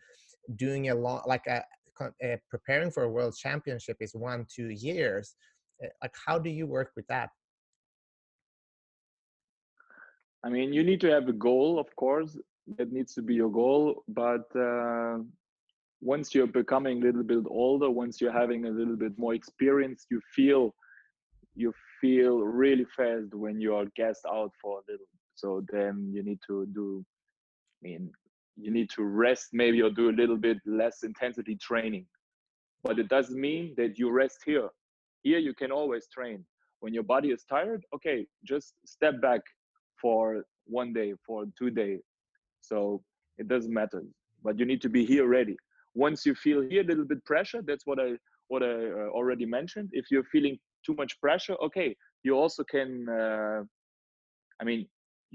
doing 0.54 0.88
a 0.88 0.94
lot 0.94 1.28
like 1.28 1.46
a, 1.46 1.62
a, 2.22 2.38
preparing 2.48 2.90
for 2.90 3.02
a 3.02 3.10
world 3.10 3.36
championship 3.36 3.98
is 4.00 4.14
one 4.14 4.46
two 4.48 4.70
years 4.70 5.34
eh, 5.82 5.88
like 6.02 6.14
how 6.24 6.38
do 6.38 6.48
you 6.48 6.66
work 6.66 6.92
with 6.96 7.06
that 7.08 7.28
i 10.44 10.48
mean 10.48 10.72
you 10.72 10.82
need 10.82 11.00
to 11.00 11.10
have 11.10 11.28
a 11.28 11.32
goal 11.32 11.78
of 11.78 11.94
course 11.96 12.36
that 12.76 12.92
needs 12.92 13.14
to 13.14 13.22
be 13.22 13.34
your 13.34 13.50
goal 13.50 14.02
but 14.08 14.46
uh, 14.56 15.18
once 16.00 16.34
you're 16.34 16.46
becoming 16.46 17.02
a 17.02 17.06
little 17.06 17.22
bit 17.22 17.44
older 17.48 17.90
once 17.90 18.20
you're 18.20 18.32
having 18.32 18.66
a 18.66 18.70
little 18.70 18.96
bit 18.96 19.16
more 19.18 19.34
experience 19.34 20.06
you 20.10 20.20
feel 20.34 20.74
you 21.56 21.72
feel 22.00 22.40
really 22.40 22.84
fast 22.96 23.34
when 23.34 23.60
you 23.60 23.74
are 23.74 23.86
gassed 23.96 24.26
out 24.30 24.52
for 24.60 24.80
a 24.80 24.92
little. 24.92 25.06
So 25.34 25.64
then 25.72 26.10
you 26.12 26.22
need 26.22 26.38
to 26.46 26.66
do 26.66 27.04
i 27.82 27.88
mean 27.88 28.10
you 28.56 28.70
need 28.70 28.88
to 28.90 29.02
rest 29.02 29.48
maybe 29.52 29.82
or 29.82 29.90
do 29.90 30.08
a 30.08 30.18
little 30.20 30.36
bit 30.36 30.58
less 30.64 31.02
intensity 31.02 31.56
training. 31.56 32.06
But 32.82 32.98
it 32.98 33.08
doesn't 33.08 33.38
mean 33.38 33.74
that 33.76 33.98
you 33.98 34.10
rest 34.10 34.38
here. 34.46 34.68
Here 35.22 35.38
you 35.38 35.52
can 35.52 35.70
always 35.70 36.06
train. 36.08 36.44
When 36.80 36.94
your 36.94 37.02
body 37.02 37.30
is 37.30 37.44
tired 37.44 37.84
okay 37.94 38.26
just 38.44 38.74
step 38.84 39.20
back 39.20 39.40
for 40.00 40.44
one 40.66 40.92
day 40.92 41.14
for 41.26 41.44
two 41.58 41.70
days. 41.70 42.00
So 42.60 43.02
it 43.38 43.48
doesn't 43.48 43.72
matter 43.72 44.02
but 44.46 44.58
you 44.58 44.64
need 44.64 44.80
to 44.82 44.88
be 44.88 45.04
here 45.04 45.26
ready. 45.26 45.56
Once 45.94 46.24
you 46.24 46.34
feel 46.34 46.60
here 46.62 46.82
a 46.82 46.84
little 46.84 47.04
bit 47.12 47.24
pressure 47.24 47.62
that's 47.68 47.86
what 47.86 47.98
i 48.06 48.10
what 48.48 48.62
i 48.62 48.74
uh, 49.00 49.08
already 49.18 49.46
mentioned. 49.58 49.88
If 49.92 50.04
you're 50.10 50.28
feeling 50.34 50.56
too 50.86 50.94
much 50.94 51.12
pressure 51.20 51.56
okay 51.66 51.88
you 52.26 52.32
also 52.42 52.62
can 52.74 52.88
uh, 53.20 53.60
i 54.60 54.64
mean 54.68 54.80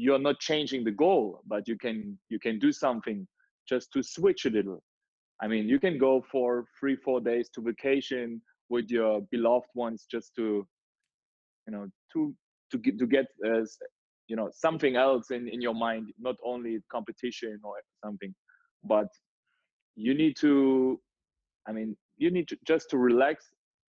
you're 0.03 0.23
not 0.29 0.37
changing 0.49 0.81
the 0.85 0.95
goal 1.05 1.41
but 1.53 1.67
you 1.69 1.77
can 1.83 2.17
you 2.33 2.39
can 2.45 2.55
do 2.65 2.71
something 2.85 3.27
just 3.71 3.91
to 3.93 3.99
switch 4.15 4.41
a 4.45 4.51
little. 4.57 4.81
I 5.43 5.47
mean 5.51 5.63
you 5.73 5.79
can 5.85 5.97
go 6.07 6.13
for 6.31 6.49
three 6.79 6.97
four 7.05 7.19
days 7.31 7.45
to 7.53 7.59
vacation 7.71 8.41
with 8.73 8.87
your 8.97 9.13
beloved 9.33 9.71
ones 9.85 9.99
just 10.15 10.27
to 10.37 10.45
you 11.65 11.71
know 11.73 11.85
to 12.13 12.19
to 12.71 12.77
get 12.85 12.95
to 13.01 13.07
get 13.17 13.27
uh, 13.47 13.65
you 14.27 14.35
know 14.35 14.49
something 14.53 14.95
else 14.95 15.31
in 15.31 15.47
in 15.47 15.61
your 15.61 15.73
mind 15.73 16.11
not 16.19 16.35
only 16.45 16.79
competition 16.91 17.59
or 17.63 17.75
something 18.03 18.33
but 18.83 19.07
you 19.95 20.13
need 20.13 20.35
to 20.37 20.99
i 21.67 21.71
mean 21.71 21.95
you 22.17 22.29
need 22.31 22.47
to 22.47 22.57
just 22.65 22.89
to 22.91 22.97
relax 22.97 23.45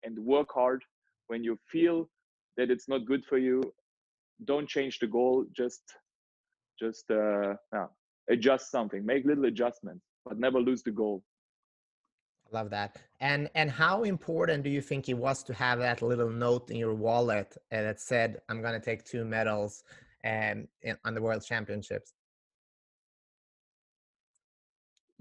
and 0.05 0.19
work 0.19 0.49
hard. 0.55 0.83
When 1.27 1.45
you 1.45 1.59
feel 1.71 2.09
that 2.57 2.71
it's 2.71 2.89
not 2.89 3.07
good 3.07 3.25
for 3.25 3.39
you 3.39 3.63
don't 4.47 4.69
change 4.69 4.99
the 4.99 5.07
goal 5.07 5.45
just 5.57 5.83
just 6.83 7.05
uh 7.11 7.55
yeah, 7.75 7.87
adjust 8.31 8.71
something 8.71 9.05
make 9.05 9.25
little 9.27 9.45
adjustments 9.45 10.03
but 10.25 10.39
never 10.39 10.59
lose 10.59 10.83
the 10.83 10.91
goal. 10.91 11.23
Love 12.53 12.71
that. 12.71 12.97
And 13.21 13.49
and 13.55 13.71
how 13.71 14.03
important 14.03 14.65
do 14.65 14.71
you 14.71 14.81
think 14.81 15.09
it 15.09 15.15
was 15.15 15.45
to 15.45 15.55
have 15.55 15.79
that 15.79 16.03
little 16.03 16.31
note 16.31 16.71
in 16.71 16.77
your 16.77 16.95
wallet 16.95 17.57
uh, 17.73 17.83
that 17.83 18.01
said 18.01 18.41
i'm 18.49 18.61
going 18.61 18.75
to 18.81 18.85
take 18.91 19.05
two 19.05 19.25
medals 19.25 19.85
um, 20.25 20.69
in, 20.83 20.97
on 21.05 21.15
the 21.15 21.23
world 21.23 21.45
championships. 21.45 22.15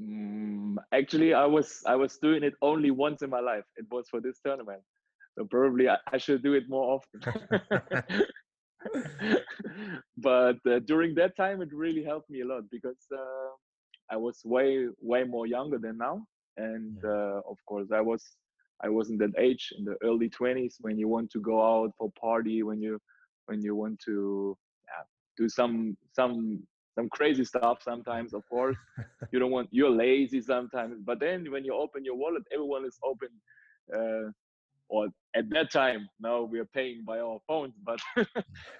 Mm, 0.02 0.78
actually 0.94 1.34
i 1.34 1.46
was 1.46 1.82
i 1.86 1.96
was 1.96 2.18
doing 2.18 2.44
it 2.44 2.54
only 2.62 2.92
once 2.92 3.22
in 3.22 3.30
my 3.30 3.40
life. 3.42 3.66
It 3.76 3.86
was 3.92 4.08
for 4.10 4.22
this 4.22 4.40
tournament. 4.46 4.82
So 5.38 5.46
probably 5.46 5.90
i, 5.90 5.98
I 6.12 6.18
should 6.18 6.42
do 6.44 6.54
it 6.54 6.70
more 6.70 7.00
often. 7.00 7.22
But 10.18 10.58
uh, 10.70 10.80
during 10.86 11.16
that 11.16 11.36
time 11.36 11.62
it 11.62 11.70
really 11.74 12.04
helped 12.04 12.30
me 12.30 12.42
a 12.42 12.46
lot 12.46 12.64
because 12.72 13.02
uh, 13.14 13.52
i 14.12 14.18
was 14.18 14.42
way 14.46 14.88
way 15.02 15.24
more 15.24 15.48
younger 15.48 15.78
than 15.78 15.98
now. 15.98 16.26
And 16.58 16.98
uh, 17.04 17.42
of 17.50 17.58
course 17.66 17.90
i 17.94 18.02
was 18.02 18.24
i 18.84 18.90
was 18.90 19.10
in 19.10 19.18
that 19.18 19.34
age 19.38 19.74
in 19.78 19.84
the 19.86 19.98
early 20.04 20.30
20s 20.30 20.76
when 20.80 20.98
you 20.98 21.08
want 21.10 21.30
to 21.32 21.42
go 21.42 21.58
out 21.62 21.92
for 21.98 22.12
party 22.20 22.64
when 22.64 22.82
you 22.82 23.00
when 23.48 23.62
you 23.62 23.76
want 23.76 24.00
to 24.06 24.58
do 25.40 25.50
some 25.50 25.98
some 26.20 26.64
some 26.98 27.10
crazy 27.10 27.46
stuff 27.46 27.78
sometimes 27.82 28.34
of 28.34 28.44
course. 28.50 28.78
You 29.32 29.40
don't 29.40 29.52
want 29.52 29.70
you're 29.72 29.98
lazy 30.08 30.42
sometimes 30.42 30.96
but 31.10 31.20
then 31.20 31.52
when 31.54 31.64
you 31.68 31.74
open 31.74 32.06
your 32.10 32.18
wallet 32.24 32.44
everyone 32.54 32.86
is 32.86 32.98
open 33.12 33.32
uh, 33.98 34.28
or 34.90 35.08
at 35.36 35.50
that 35.56 35.72
time 35.72 36.02
now 36.20 36.38
we 36.52 36.58
are 36.64 36.72
paying 36.80 37.04
by 37.12 37.20
our 37.20 37.40
phones 37.48 37.76
but 37.90 38.00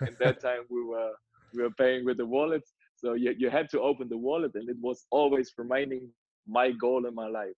at 0.10 0.16
that 0.24 0.42
time 0.48 0.64
we 0.70 0.82
were 0.92 1.14
we 1.54 1.64
were 1.64 1.72
paying 1.72 2.06
with 2.06 2.18
the 2.18 2.26
wallets. 2.26 2.74
So 2.96 3.14
you, 3.14 3.34
you 3.38 3.50
had 3.50 3.70
to 3.72 3.82
open 3.82 4.10
the 4.10 4.18
wallet 4.18 4.52
and 4.56 4.70
it 4.70 4.78
was 4.82 5.06
always 5.12 5.52
reminding 5.58 6.10
my 6.48 6.72
goal 6.72 7.06
in 7.06 7.16
my 7.16 7.28
life. 7.28 7.56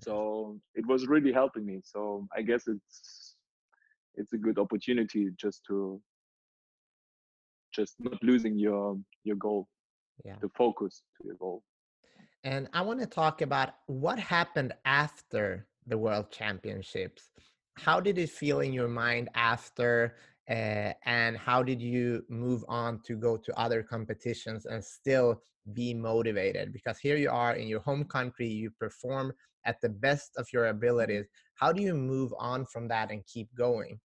So 0.00 0.58
it 0.74 0.86
was 0.86 1.06
really 1.06 1.32
helping 1.32 1.64
me. 1.66 1.80
So 1.84 2.26
i 2.36 2.42
guess 2.42 2.64
it's 2.66 3.36
it's 4.14 4.32
a 4.32 4.38
good 4.46 4.58
opportunity 4.58 5.30
just 5.40 5.62
to 5.68 6.00
just 7.72 7.96
not 7.98 8.22
losing 8.22 8.58
your 8.58 8.96
your 9.24 9.36
goal 9.36 9.68
yeah. 10.24 10.36
the 10.40 10.48
focus 10.56 11.02
to 11.16 11.26
your 11.26 11.36
goal. 11.36 11.62
And 12.44 12.68
i 12.72 12.80
want 12.80 13.00
to 13.00 13.06
talk 13.06 13.40
about 13.40 13.70
what 13.86 14.18
happened 14.18 14.72
after 14.84 15.66
the 15.86 15.98
world 15.98 16.30
championships. 16.30 17.30
How 17.78 18.00
did 18.00 18.18
it 18.18 18.30
feel 18.30 18.60
in 18.60 18.72
your 18.72 18.88
mind 18.88 19.28
after 19.34 20.16
uh, 20.50 20.92
and 21.06 21.36
how 21.36 21.62
did 21.62 21.80
you 21.80 22.24
move 22.28 22.64
on 22.68 23.00
to 23.06 23.16
go 23.16 23.36
to 23.36 23.58
other 23.58 23.82
competitions 23.82 24.66
and 24.66 24.84
still 24.84 25.40
be 25.72 25.94
motivated? 25.94 26.72
Because 26.72 26.98
here 26.98 27.16
you 27.16 27.30
are 27.30 27.54
in 27.54 27.68
your 27.68 27.80
home 27.80 28.04
country 28.04 28.48
you 28.48 28.70
perform 28.78 29.32
at 29.64 29.80
the 29.80 29.88
best 29.88 30.32
of 30.36 30.46
your 30.52 30.66
abilities. 30.66 31.26
How 31.54 31.72
do 31.72 31.80
you 31.80 31.94
move 31.94 32.34
on 32.38 32.66
from 32.66 32.88
that 32.88 33.12
and 33.12 33.24
keep 33.26 33.48
going 33.56 34.00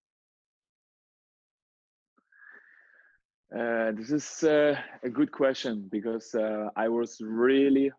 uh, 3.56 3.92
this 3.94 4.12
is 4.12 4.44
uh, 4.44 4.76
a 5.04 5.10
good 5.10 5.32
question 5.32 5.88
because 5.92 6.36
uh, 6.36 6.68
i 6.76 6.88
was 6.88 7.18
really 7.22 7.92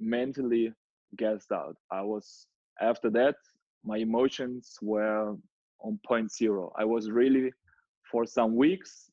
mentally 0.00 0.72
gassed 1.16 1.52
out 1.52 1.76
i 1.92 2.02
was 2.02 2.46
after 2.80 3.10
that 3.10 3.36
my 3.84 3.98
emotions 3.98 4.78
were 4.82 5.36
on 5.80 5.98
point 6.06 6.32
zero. 6.32 6.72
I 6.76 6.84
was 6.84 7.10
really, 7.10 7.52
for 8.10 8.26
some 8.26 8.56
weeks, 8.56 9.10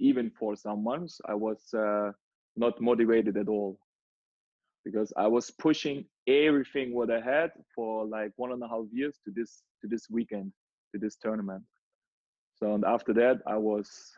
even 0.00 0.30
for 0.38 0.56
some 0.56 0.82
months, 0.82 1.20
I 1.26 1.34
was 1.34 1.62
uh, 1.74 2.12
not 2.56 2.80
motivated 2.80 3.36
at 3.36 3.48
all 3.48 3.78
because 4.84 5.12
I 5.16 5.26
was 5.26 5.50
pushing 5.50 6.04
everything 6.26 6.94
what 6.94 7.10
I 7.10 7.20
had 7.20 7.52
for 7.74 8.06
like 8.06 8.32
one 8.36 8.52
and 8.52 8.62
a 8.62 8.68
half 8.68 8.84
years 8.92 9.18
to 9.24 9.32
this 9.34 9.62
to 9.82 9.88
this 9.88 10.08
weekend 10.10 10.52
to 10.92 10.98
this 10.98 11.16
tournament. 11.16 11.62
So 12.58 12.74
and 12.74 12.84
after 12.84 13.12
that, 13.14 13.40
I 13.46 13.56
was 13.56 14.12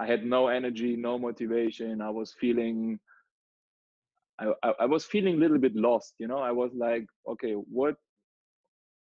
I 0.00 0.06
had 0.06 0.24
no 0.24 0.48
energy, 0.48 0.96
no 0.96 1.18
motivation. 1.18 2.00
I 2.00 2.10
was 2.10 2.34
feeling 2.40 2.98
I, 4.40 4.52
I, 4.62 4.72
I 4.80 4.86
was 4.86 5.04
feeling 5.04 5.34
a 5.34 5.38
little 5.38 5.58
bit 5.58 5.76
lost, 5.76 6.14
you 6.18 6.26
know. 6.26 6.38
I 6.38 6.50
was 6.50 6.70
like, 6.74 7.04
okay, 7.28 7.52
what 7.52 7.96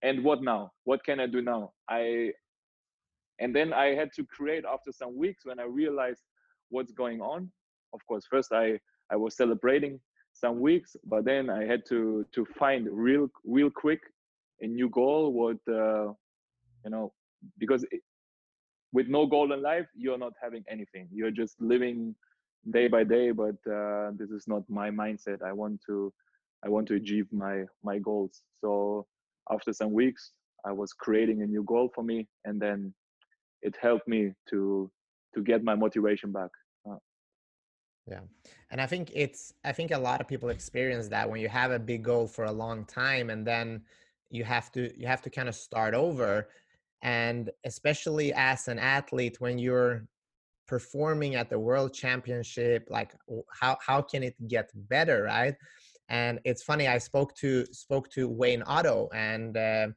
and 0.03 0.23
what 0.23 0.43
now 0.43 0.71
what 0.85 1.05
can 1.05 1.21
i 1.21 1.27
do 1.27 1.43
now 1.43 1.73
i 1.89 2.31
and 3.41 3.55
then 3.55 3.73
i 3.73 3.87
had 3.95 4.11
to 4.13 4.25
create 4.25 4.65
after 4.65 4.93
some 4.93 5.17
weeks 5.17 5.45
when 5.45 5.59
i 5.59 5.65
realized 5.65 6.23
what's 6.71 6.93
going 6.93 7.21
on 7.21 7.51
of 7.93 8.01
course 8.07 8.25
first 8.31 8.53
i 8.53 8.79
i 9.11 9.17
was 9.17 9.37
celebrating 9.37 9.99
some 10.33 10.61
weeks 10.61 10.95
but 11.05 11.25
then 11.25 11.51
i 11.51 11.65
had 11.65 11.83
to 11.87 12.25
to 12.33 12.45
find 12.59 12.87
real 12.91 13.29
real 13.45 13.71
quick 13.71 14.01
a 14.61 14.67
new 14.67 14.89
goal 14.91 15.33
what 15.33 15.57
uh, 15.69 16.13
you 16.85 16.91
know 16.91 17.13
because 17.59 17.85
with 18.93 19.09
no 19.09 19.27
goal 19.27 19.53
in 19.53 19.63
life 19.63 19.87
you're 19.95 20.19
not 20.19 20.33
having 20.43 20.65
anything. 20.69 21.09
You're 21.13 21.31
just 21.31 21.61
living 21.61 22.15
day 22.71 22.89
by 22.89 23.05
day 23.05 23.31
but 23.31 23.57
uh, 23.71 24.11
this 24.17 24.31
is 24.31 24.45
not 24.47 24.63
my 24.69 24.91
mindset. 24.91 25.43
I 25.43 25.53
want 25.53 25.81
to 25.87 26.13
i 26.65 26.69
want 26.69 26.89
to 26.89 26.95
achieve 26.95 27.27
my 27.33 27.65
my 27.83 27.99
goals. 27.99 28.43
So 28.61 29.07
after 29.51 29.73
some 29.73 29.93
weeks 29.93 30.33
i 30.65 30.73
was 30.73 30.93
creating 30.93 31.43
a 31.43 31.47
new 31.47 31.63
goal 31.63 31.91
for 31.95 32.03
me 32.03 32.27
and 32.45 32.61
then 32.61 32.93
it 33.63 33.77
helped 33.81 34.09
me 34.09 34.33
to 34.51 34.91
to 35.35 35.43
get 35.43 35.63
my 35.63 35.75
motivation 35.75 36.33
back. 36.33 36.51
Uh, 36.89 36.97
yeah. 38.07 38.21
And 38.71 38.81
i 38.81 38.87
think 38.87 39.11
it's 39.15 39.55
i 39.65 39.73
think 39.73 39.91
a 39.91 39.99
lot 39.99 40.21
of 40.21 40.29
people 40.29 40.49
experience 40.49 41.09
that 41.09 41.29
when 41.29 41.41
you 41.41 41.49
have 41.49 41.71
a 41.71 41.79
big 41.79 42.03
goal 42.03 42.27
for 42.27 42.45
a 42.45 42.53
long 42.53 42.85
time 42.85 43.31
and 43.31 43.47
then 43.47 43.83
you 44.31 44.45
have 44.45 44.71
to 44.73 44.99
you 44.99 45.07
have 45.07 45.23
to 45.23 45.31
kind 45.31 45.49
of 45.49 45.55
start 45.55 45.95
over 45.95 46.49
and 47.03 47.51
especially 47.65 48.33
as 48.35 48.69
an 48.69 48.79
athlete 48.79 49.41
when 49.41 49.59
you're 49.59 50.05
performing 50.67 51.35
at 51.35 51.49
the 51.49 51.59
world 51.59 51.95
championship 51.95 52.87
like 52.91 53.15
how 53.51 53.77
how 53.81 54.03
can 54.03 54.23
it 54.23 54.35
get 54.49 54.71
better 54.75 55.23
right 55.23 55.55
and 56.09 56.41
it's 56.45 56.63
funny, 56.63 56.89
I 56.89 56.99
spoke 56.99 57.35
to 57.37 57.67
spoke 57.67 58.09
to 58.11 58.29
Wayne 58.29 58.63
Otto, 58.63 59.09
and 59.15 59.57
uh, 59.57 59.89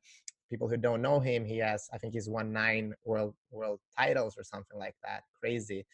people 0.49 0.67
who 0.67 0.77
don't 0.77 1.01
know 1.01 1.19
him, 1.19 1.45
he 1.45 1.57
has 1.59 1.87
I 1.93 1.97
think 1.97 2.13
he's 2.13 2.29
won 2.29 2.51
nine 2.51 2.93
world 3.05 3.33
world 3.49 3.79
titles 3.97 4.35
or 4.37 4.43
something 4.43 4.77
like 4.77 4.95
that. 5.03 5.23
Crazy. 5.39 5.85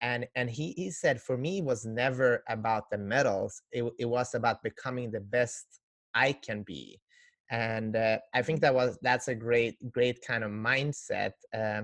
And 0.00 0.26
and 0.36 0.48
he, 0.48 0.72
he 0.72 0.90
said 0.90 1.20
for 1.20 1.36
me 1.36 1.60
was 1.60 1.84
never 1.84 2.42
about 2.48 2.88
the 2.90 2.98
medals. 2.98 3.60
It, 3.72 3.84
it 3.98 4.06
was 4.06 4.34
about 4.34 4.62
becoming 4.62 5.10
the 5.10 5.20
best 5.20 5.80
I 6.14 6.32
can 6.32 6.62
be. 6.62 7.00
And 7.50 7.96
uh, 7.96 8.18
I 8.34 8.42
think 8.42 8.60
that 8.60 8.74
was 8.74 8.98
that's 9.02 9.28
a 9.28 9.34
great 9.34 9.76
great 9.90 10.20
kind 10.26 10.44
of 10.44 10.50
mindset. 10.50 11.32
Uh, 11.54 11.82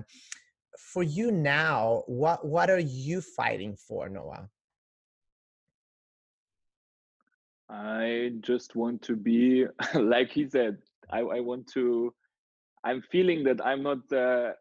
for 0.77 1.03
you 1.03 1.31
now, 1.31 2.03
what 2.07 2.45
what 2.45 2.69
are 2.69 2.79
you 2.79 3.21
fighting 3.21 3.75
for, 3.75 4.09
Noah? 4.09 4.49
I 7.69 8.33
just 8.41 8.75
want 8.75 9.01
to 9.03 9.15
be 9.15 9.65
like 9.95 10.31
he 10.31 10.47
said. 10.47 10.77
I, 11.11 11.19
I 11.19 11.39
want 11.39 11.67
to. 11.73 12.13
I'm 12.83 13.01
feeling 13.11 13.43
that 13.45 13.65
I'm 13.65 13.83
not. 13.83 14.11
Uh, 14.11 14.53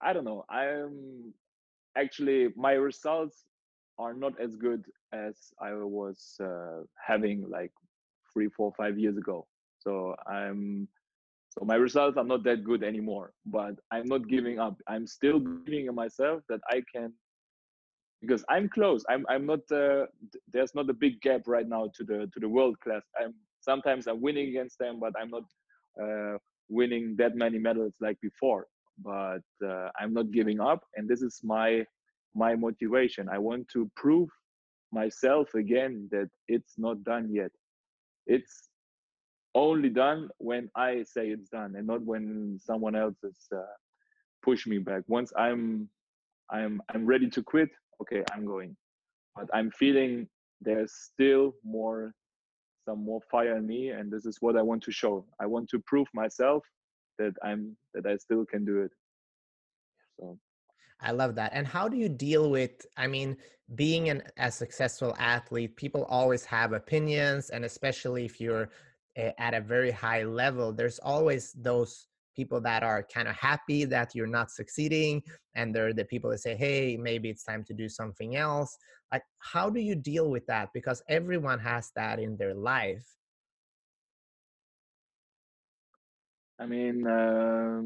I 0.00 0.12
don't 0.12 0.24
know. 0.24 0.44
I'm. 0.48 1.32
actually 1.96 2.48
my 2.56 2.72
results 2.72 3.44
are 3.98 4.14
not 4.14 4.38
as 4.40 4.56
good 4.56 4.84
as 5.12 5.36
I 5.60 5.72
was 5.74 6.34
uh, 6.40 6.82
having 6.98 7.48
like 7.48 7.72
three, 8.34 8.48
four, 8.48 8.72
five 8.76 8.98
years 8.98 9.16
ago. 9.16 9.46
So 9.78 10.14
I'm 10.26 10.88
so 11.50 11.64
my 11.64 11.76
results 11.76 12.18
are 12.18 12.24
not 12.24 12.42
that 12.44 12.64
good 12.64 12.82
anymore. 12.82 13.32
But 13.46 13.76
I'm 13.92 14.06
not 14.06 14.28
giving 14.28 14.58
up. 14.58 14.76
I'm 14.88 15.06
still 15.06 15.38
believing 15.38 15.86
in 15.86 15.94
myself 15.94 16.42
that 16.48 16.60
I 16.68 16.82
can 16.92 17.12
because 18.20 18.44
I'm 18.48 18.68
close. 18.68 19.04
I'm 19.08 19.24
I'm 19.28 19.46
not 19.46 19.60
uh, 19.70 20.06
there's 20.52 20.74
not 20.74 20.90
a 20.90 20.94
big 20.94 21.20
gap 21.20 21.42
right 21.46 21.68
now 21.68 21.90
to 21.94 22.04
the 22.04 22.30
to 22.32 22.40
the 22.40 22.48
world 22.48 22.78
class. 22.80 23.02
I'm 23.20 23.34
sometimes 23.60 24.06
I'm 24.06 24.20
winning 24.20 24.48
against 24.48 24.78
them, 24.78 24.98
but 25.00 25.12
I'm 25.20 25.30
not 25.30 25.44
uh, 26.02 26.38
winning 26.68 27.14
that 27.18 27.36
many 27.36 27.58
medals 27.58 27.94
like 28.00 28.20
before. 28.20 28.66
But 28.98 29.44
uh, 29.64 29.88
I'm 29.98 30.12
not 30.12 30.30
giving 30.30 30.60
up, 30.60 30.84
and 30.96 31.08
this 31.08 31.22
is 31.22 31.40
my 31.42 31.84
my 32.34 32.54
motivation. 32.56 33.28
I 33.28 33.38
want 33.38 33.68
to 33.74 33.90
prove 33.96 34.28
myself 34.92 35.54
again 35.54 36.08
that 36.12 36.30
it's 36.48 36.74
not 36.78 37.02
done 37.04 37.28
yet. 37.32 37.50
It's 38.26 38.68
only 39.54 39.88
done 39.88 40.28
when 40.38 40.70
I 40.74 41.04
say 41.04 41.28
it's 41.28 41.48
done, 41.48 41.74
and 41.76 41.86
not 41.86 42.02
when 42.02 42.58
someone 42.62 42.96
else 42.96 43.16
is 43.22 43.38
uh, 43.54 43.62
push 44.42 44.66
me 44.66 44.78
back. 44.78 45.02
Once 45.06 45.32
I'm 45.36 45.88
I'm 46.50 46.82
I'm 46.92 47.06
ready 47.06 47.28
to 47.30 47.42
quit, 47.42 47.70
okay, 48.02 48.22
I'm 48.32 48.44
going. 48.44 48.76
But 49.36 49.48
I'm 49.52 49.70
feeling 49.70 50.28
there's 50.60 50.92
still 50.92 51.54
more 51.64 52.14
some 52.84 53.02
more 53.02 53.20
fire 53.30 53.56
in 53.56 53.66
me 53.66 53.90
and 53.90 54.12
this 54.12 54.26
is 54.26 54.36
what 54.40 54.56
I 54.56 54.62
want 54.62 54.82
to 54.84 54.92
show. 54.92 55.24
I 55.40 55.46
want 55.46 55.68
to 55.70 55.78
prove 55.80 56.06
myself 56.12 56.62
that 57.18 57.32
I'm 57.42 57.76
that 57.94 58.06
I 58.06 58.16
still 58.16 58.44
can 58.44 58.64
do 58.64 58.82
it. 58.82 58.90
So 60.18 60.38
I 61.00 61.12
love 61.12 61.34
that. 61.36 61.50
And 61.54 61.66
how 61.66 61.88
do 61.88 61.96
you 61.96 62.08
deal 62.08 62.50
with, 62.50 62.86
I 62.96 63.06
mean, 63.06 63.36
being 63.74 64.08
an, 64.08 64.22
a 64.38 64.50
successful 64.50 65.14
athlete, 65.18 65.76
people 65.76 66.04
always 66.04 66.44
have 66.44 66.72
opinions, 66.72 67.50
and 67.50 67.64
especially 67.64 68.24
if 68.24 68.40
you're 68.40 68.70
eh, 69.16 69.32
at 69.38 69.54
a 69.54 69.60
very 69.60 69.90
high 69.90 70.24
level, 70.24 70.72
there's 70.72 70.98
always 70.98 71.52
those 71.52 72.06
people 72.34 72.60
that 72.60 72.82
are 72.82 73.02
kind 73.02 73.28
of 73.28 73.36
happy 73.36 73.84
that 73.84 74.14
you're 74.14 74.26
not 74.26 74.50
succeeding 74.50 75.22
and 75.54 75.74
they're 75.74 75.92
the 75.92 76.04
people 76.04 76.30
that 76.30 76.38
say 76.38 76.56
hey 76.56 76.96
maybe 76.96 77.30
it's 77.30 77.44
time 77.44 77.64
to 77.64 77.72
do 77.72 77.88
something 77.88 78.36
else 78.36 78.76
like 79.12 79.22
how 79.38 79.70
do 79.70 79.80
you 79.80 79.94
deal 79.94 80.30
with 80.30 80.44
that 80.46 80.68
because 80.74 81.02
everyone 81.08 81.58
has 81.58 81.90
that 81.94 82.18
in 82.18 82.36
their 82.36 82.54
life 82.54 83.06
i 86.58 86.66
mean 86.66 87.06
uh, 87.06 87.82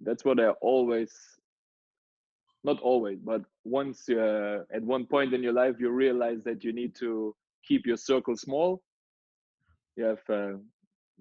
that's 0.00 0.24
what 0.24 0.40
i 0.40 0.48
always 0.60 1.37
not 2.64 2.80
always 2.80 3.18
but 3.20 3.42
once 3.64 4.08
uh, 4.08 4.58
at 4.72 4.82
one 4.82 5.06
point 5.06 5.32
in 5.32 5.42
your 5.42 5.52
life 5.52 5.76
you 5.78 5.90
realize 5.90 6.42
that 6.44 6.64
you 6.64 6.72
need 6.72 6.94
to 6.94 7.34
keep 7.66 7.86
your 7.86 7.96
circle 7.96 8.36
small 8.36 8.82
you 9.96 10.04
have 10.04 10.20
uh, 10.30 10.56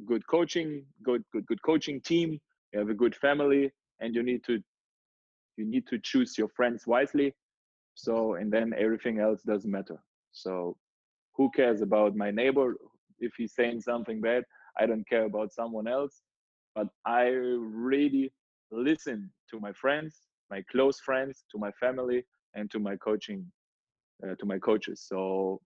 good 0.05 0.25
coaching, 0.27 0.85
good 1.03 1.23
good 1.33 1.45
good 1.47 1.61
coaching 1.63 1.99
team. 1.99 2.39
You 2.71 2.79
have 2.79 2.89
a 2.89 2.93
good 2.93 3.15
family, 3.15 3.71
and 3.99 4.13
you 4.13 4.23
need 4.23 4.43
to 4.45 4.61
you 5.57 5.65
need 5.65 5.87
to 5.87 5.97
choose 5.99 6.37
your 6.37 6.49
friends 6.49 6.85
wisely. 6.85 7.33
So 7.95 8.35
and 8.35 8.51
then 8.53 8.73
everything 8.77 9.19
else 9.19 9.41
doesn't 9.41 9.71
matter. 9.71 9.97
So 10.31 10.77
who 11.33 11.49
cares 11.55 11.81
about 11.81 12.15
my 12.15 12.31
neighbor 12.31 12.75
if 13.19 13.33
he's 13.37 13.55
saying 13.55 13.81
something 13.81 14.21
bad? 14.21 14.43
I 14.79 14.85
don't 14.85 15.07
care 15.09 15.25
about 15.25 15.53
someone 15.53 15.87
else. 15.87 16.21
But 16.75 16.87
I 17.05 17.29
really 17.29 18.31
listen 18.71 19.31
to 19.49 19.59
my 19.59 19.73
friends, 19.73 20.21
my 20.49 20.63
close 20.71 20.99
friends, 20.99 21.43
to 21.51 21.57
my 21.57 21.71
family, 21.71 22.23
and 22.55 22.69
to 22.71 22.79
my 22.79 22.95
coaching, 22.97 23.45
uh, 24.23 24.35
to 24.39 24.45
my 24.45 24.57
coaches. 24.57 25.03
So 25.07 25.59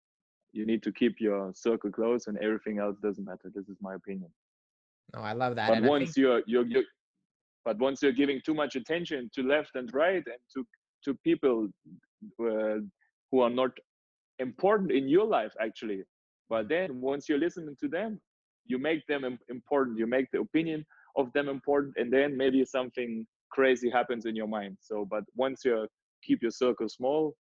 you 0.53 0.65
need 0.65 0.83
to 0.83 0.91
keep 0.91 1.19
your 1.19 1.51
circle 1.55 1.91
close 1.91 2.27
and 2.27 2.37
everything 2.39 2.79
else 2.79 2.97
doesn't 3.01 3.23
matter. 3.23 3.51
This 3.53 3.69
is 3.69 3.77
my 3.81 3.95
opinion. 3.95 4.29
Oh 5.13 5.21
i 5.21 5.33
love 5.33 5.57
that 5.57 5.67
but 5.67 5.77
and 5.79 5.87
once 5.87 6.13
think... 6.13 6.23
you're, 6.23 6.41
you're 6.47 6.65
you're 6.65 6.83
but 7.65 7.77
once 7.79 8.01
you're 8.01 8.13
giving 8.13 8.39
too 8.45 8.53
much 8.53 8.77
attention 8.77 9.29
to 9.35 9.43
left 9.43 9.71
and 9.75 9.93
right 9.93 10.23
and 10.25 10.41
to 10.53 10.65
to 11.03 11.13
people 11.25 11.67
uh, 12.39 12.77
who 13.29 13.41
are 13.41 13.49
not 13.49 13.71
important 14.39 14.89
in 14.89 15.09
your 15.09 15.25
life 15.25 15.51
actually 15.59 16.01
but 16.49 16.69
then 16.69 17.01
once 17.01 17.27
you're 17.27 17.43
listening 17.45 17.75
to 17.81 17.89
them 17.89 18.21
you 18.65 18.77
make 18.77 19.05
them 19.07 19.37
important. 19.49 19.97
You 19.97 20.07
make 20.07 20.31
the 20.31 20.39
opinion 20.39 20.85
of 21.15 21.31
them 21.33 21.49
important 21.49 21.95
and 21.97 22.11
then 22.11 22.37
maybe 22.37 22.63
something 22.65 23.25
crazy 23.51 23.89
happens 23.89 24.25
in 24.25 24.35
your 24.35 24.47
mind. 24.47 24.77
So 24.81 25.05
but 25.09 25.23
once 25.35 25.63
you 25.65 25.87
keep 26.23 26.41
your 26.41 26.51
circle 26.51 26.89
small 26.89 27.35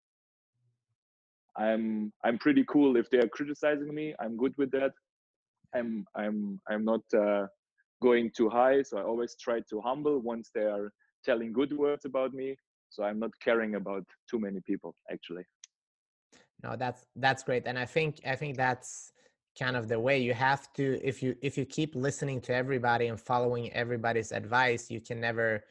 i'm 1.57 2.11
i'm 2.23 2.37
pretty 2.37 2.63
cool 2.67 2.95
if 2.95 3.09
they 3.09 3.19
are 3.19 3.27
criticizing 3.27 3.93
me. 3.93 4.15
I'm 4.19 4.37
good 4.37 4.53
with 4.57 4.71
that. 4.71 4.91
I'm 5.75 6.05
i'm 6.15 6.59
i'm 6.69 6.85
not 6.85 7.01
uh, 7.13 7.47
going 8.01 8.31
too 8.35 8.49
high. 8.49 8.81
So 8.81 8.97
i 8.97 9.03
always 9.03 9.35
try 9.39 9.59
to 9.69 9.81
humble 9.81 10.19
once 10.19 10.49
they 10.53 10.67
are 10.75 10.91
telling 11.25 11.53
good 11.53 11.73
words 11.77 12.05
about 12.05 12.33
me. 12.33 12.55
So 12.89 13.03
i'm 13.03 13.19
not 13.19 13.31
caring 13.43 13.75
about 13.75 14.05
too 14.29 14.39
many 14.39 14.59
people 14.65 14.95
actually. 15.11 15.43
No 16.63 16.75
that's 16.75 17.05
that's 17.15 17.43
great. 17.43 17.63
And 17.65 17.77
i 17.77 17.85
think 17.85 18.21
i 18.25 18.35
think 18.35 18.55
that's 18.57 19.11
kind 19.59 19.75
of 19.75 19.89
the 19.89 19.99
way. 19.99 20.17
You 20.17 20.33
have 20.33 20.71
to 20.73 20.99
if 21.03 21.21
you 21.21 21.35
if 21.41 21.57
you 21.57 21.65
keep 21.65 21.95
listening 21.95 22.39
to 22.41 22.55
everybody 22.55 23.07
and 23.07 23.19
following 23.19 23.71
everybody's 23.73 24.31
advice 24.31 24.89
you 24.89 25.01
can 25.01 25.19
never 25.19 25.63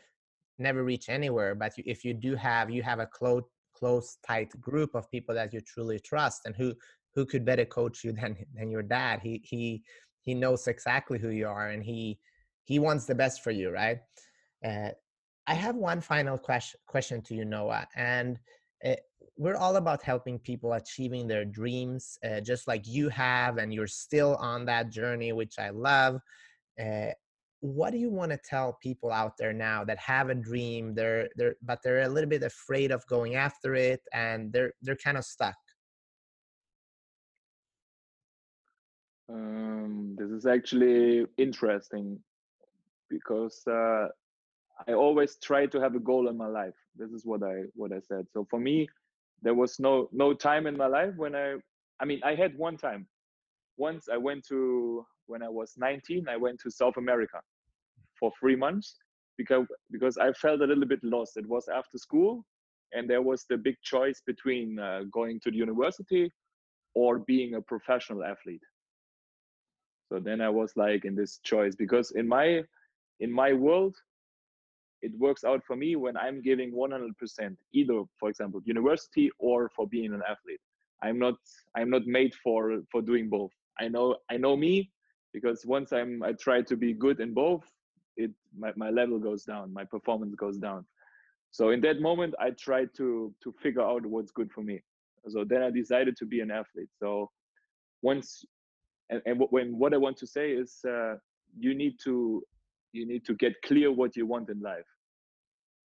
never 0.60 0.84
reach 0.84 1.08
anywhere 1.08 1.54
but 1.54 1.72
if 1.78 2.04
you 2.04 2.14
do 2.14 2.34
have 2.36 2.70
you 2.70 2.82
have 2.82 3.00
a 3.00 3.06
close 3.06 3.42
close 3.74 4.18
tight 4.26 4.48
group 4.60 4.94
of 4.94 5.10
people 5.10 5.34
that 5.34 5.52
you 5.52 5.60
truly 5.60 5.98
trust 5.98 6.42
and 6.44 6.54
who 6.54 6.74
who 7.14 7.24
could 7.24 7.44
better 7.44 7.64
coach 7.64 8.04
you 8.04 8.12
than 8.20 8.36
than 8.54 8.70
your 8.70 8.82
dad 8.82 9.20
he 9.22 9.40
he 9.44 9.82
he 10.22 10.34
knows 10.34 10.68
exactly 10.68 11.18
who 11.18 11.30
you 11.30 11.48
are 11.48 11.68
and 11.68 11.82
he 11.82 12.18
he 12.64 12.78
wants 12.78 13.06
the 13.06 13.14
best 13.14 13.42
for 13.42 13.50
you 13.50 13.70
right? 13.70 13.98
Uh, 14.64 14.90
i 15.46 15.54
have 15.54 15.74
one 15.74 16.00
final 16.00 16.36
question 16.36 16.78
question 16.86 17.22
to 17.22 17.34
you 17.34 17.46
noah 17.46 17.86
and 17.96 18.38
uh, 18.84 18.94
we're 19.38 19.56
all 19.56 19.76
about 19.76 20.02
helping 20.02 20.38
people 20.38 20.74
achieving 20.74 21.26
their 21.26 21.46
dreams 21.46 22.18
uh, 22.28 22.40
just 22.40 22.68
like 22.68 22.86
you 22.86 23.08
have 23.08 23.56
and 23.56 23.72
you're 23.72 23.86
still 23.86 24.36
on 24.36 24.66
that 24.66 24.90
journey 24.90 25.32
which 25.32 25.54
i 25.58 25.70
love 25.70 26.20
uh, 26.78 27.10
what 27.60 27.92
do 27.92 27.98
you 27.98 28.10
want 28.10 28.32
to 28.32 28.38
tell 28.38 28.78
people 28.82 29.12
out 29.12 29.36
there 29.38 29.52
now 29.52 29.84
that 29.84 29.98
have 29.98 30.30
a 30.30 30.34
dream 30.34 30.94
they're 30.94 31.28
they're 31.36 31.56
but 31.62 31.78
they're 31.84 32.02
a 32.02 32.08
little 32.08 32.28
bit 32.28 32.42
afraid 32.42 32.90
of 32.90 33.06
going 33.06 33.34
after 33.34 33.74
it 33.74 34.00
and 34.14 34.52
they're 34.52 34.72
they're 34.82 34.96
kind 34.96 35.18
of 35.18 35.24
stuck? 35.24 35.56
Um, 39.28 40.16
this 40.18 40.30
is 40.30 40.46
actually 40.46 41.26
interesting 41.36 42.18
because 43.08 43.62
uh, 43.68 44.08
i 44.88 44.92
always 44.92 45.36
try 45.36 45.66
to 45.66 45.80
have 45.80 45.94
a 45.94 46.00
goal 46.00 46.28
in 46.28 46.36
my 46.36 46.46
life. 46.46 46.74
This 46.96 47.10
is 47.10 47.26
what 47.26 47.42
i 47.42 47.64
what 47.74 47.92
i 47.92 48.00
said. 48.00 48.26
So 48.32 48.46
for 48.48 48.58
me 48.58 48.88
there 49.42 49.54
was 49.54 49.78
no 49.78 50.08
no 50.12 50.32
time 50.32 50.66
in 50.66 50.76
my 50.76 50.86
life 50.86 51.14
when 51.16 51.34
i 51.34 51.56
i 52.00 52.04
mean 52.06 52.20
i 52.24 52.34
had 52.34 52.56
one 52.56 52.78
time. 52.78 53.06
Once 53.76 54.08
i 54.10 54.16
went 54.16 54.46
to 54.48 55.04
when 55.30 55.42
I 55.44 55.48
was 55.48 55.74
19, 55.78 56.28
I 56.28 56.36
went 56.36 56.58
to 56.60 56.70
South 56.70 56.96
America 56.96 57.40
for 58.20 58.30
three 58.38 58.56
months 58.56 58.96
because 59.38 59.66
because 59.90 60.18
I 60.18 60.32
felt 60.32 60.60
a 60.60 60.66
little 60.66 60.86
bit 60.86 61.02
lost. 61.02 61.36
It 61.36 61.48
was 61.48 61.68
after 61.68 61.96
school, 61.98 62.44
and 62.92 63.08
there 63.08 63.22
was 63.22 63.46
the 63.48 63.56
big 63.56 63.76
choice 63.82 64.20
between 64.26 64.78
uh, 64.78 65.00
going 65.10 65.40
to 65.40 65.50
the 65.50 65.56
university 65.56 66.30
or 66.94 67.20
being 67.20 67.54
a 67.54 67.62
professional 67.62 68.22
athlete. 68.22 68.66
So 70.08 70.18
then 70.18 70.40
I 70.40 70.50
was 70.50 70.72
like 70.76 71.04
in 71.04 71.14
this 71.14 71.38
choice 71.42 71.74
because 71.74 72.10
in 72.10 72.28
my 72.28 72.62
in 73.20 73.32
my 73.32 73.52
world, 73.52 73.96
it 75.02 75.12
works 75.18 75.44
out 75.44 75.62
for 75.66 75.76
me 75.76 75.96
when 75.96 76.16
I'm 76.16 76.42
giving 76.42 76.72
100%, 76.72 77.56
either 77.72 78.02
for 78.18 78.28
example 78.28 78.60
university 78.64 79.30
or 79.38 79.70
for 79.74 79.86
being 79.86 80.12
an 80.12 80.22
athlete. 80.28 80.60
I'm 81.02 81.18
not 81.18 81.36
I'm 81.76 81.90
not 81.90 82.06
made 82.06 82.34
for 82.44 82.60
for 82.92 83.00
doing 83.00 83.30
both. 83.30 83.52
I 83.78 83.88
know 83.88 84.16
I 84.30 84.36
know 84.36 84.56
me 84.56 84.90
because 85.32 85.64
once 85.64 85.92
i'm 85.92 86.22
i 86.22 86.32
try 86.32 86.60
to 86.60 86.76
be 86.76 86.92
good 86.92 87.20
in 87.20 87.32
both 87.32 87.64
it 88.20 88.30
my, 88.56 88.72
my 88.76 88.90
level 88.90 89.18
goes 89.18 89.44
down 89.44 89.72
my 89.72 89.84
performance 89.84 90.34
goes 90.34 90.58
down. 90.58 90.84
So 91.52 91.70
in 91.70 91.80
that 91.82 92.00
moment 92.00 92.34
i 92.38 92.50
tried 92.50 92.90
to 92.98 93.34
to 93.42 93.54
figure 93.62 93.82
out 93.82 94.04
what's 94.06 94.32
good 94.32 94.50
for 94.52 94.62
me. 94.62 94.80
So 95.28 95.44
then 95.44 95.62
i 95.62 95.70
decided 95.70 96.16
to 96.18 96.26
be 96.26 96.40
an 96.40 96.50
athlete. 96.50 96.92
So 97.02 97.30
once 98.02 98.44
and, 99.10 99.20
and 99.26 99.42
when 99.50 99.78
what 99.78 99.94
i 99.94 99.96
want 99.96 100.16
to 100.18 100.26
say 100.26 100.52
is 100.52 100.78
uh, 100.88 101.14
you 101.58 101.74
need 101.74 101.94
to 102.04 102.42
you 102.92 103.06
need 103.06 103.24
to 103.24 103.34
get 103.34 103.54
clear 103.64 103.92
what 103.92 104.16
you 104.16 104.26
want 104.26 104.48
in 104.50 104.60
life. 104.60 104.90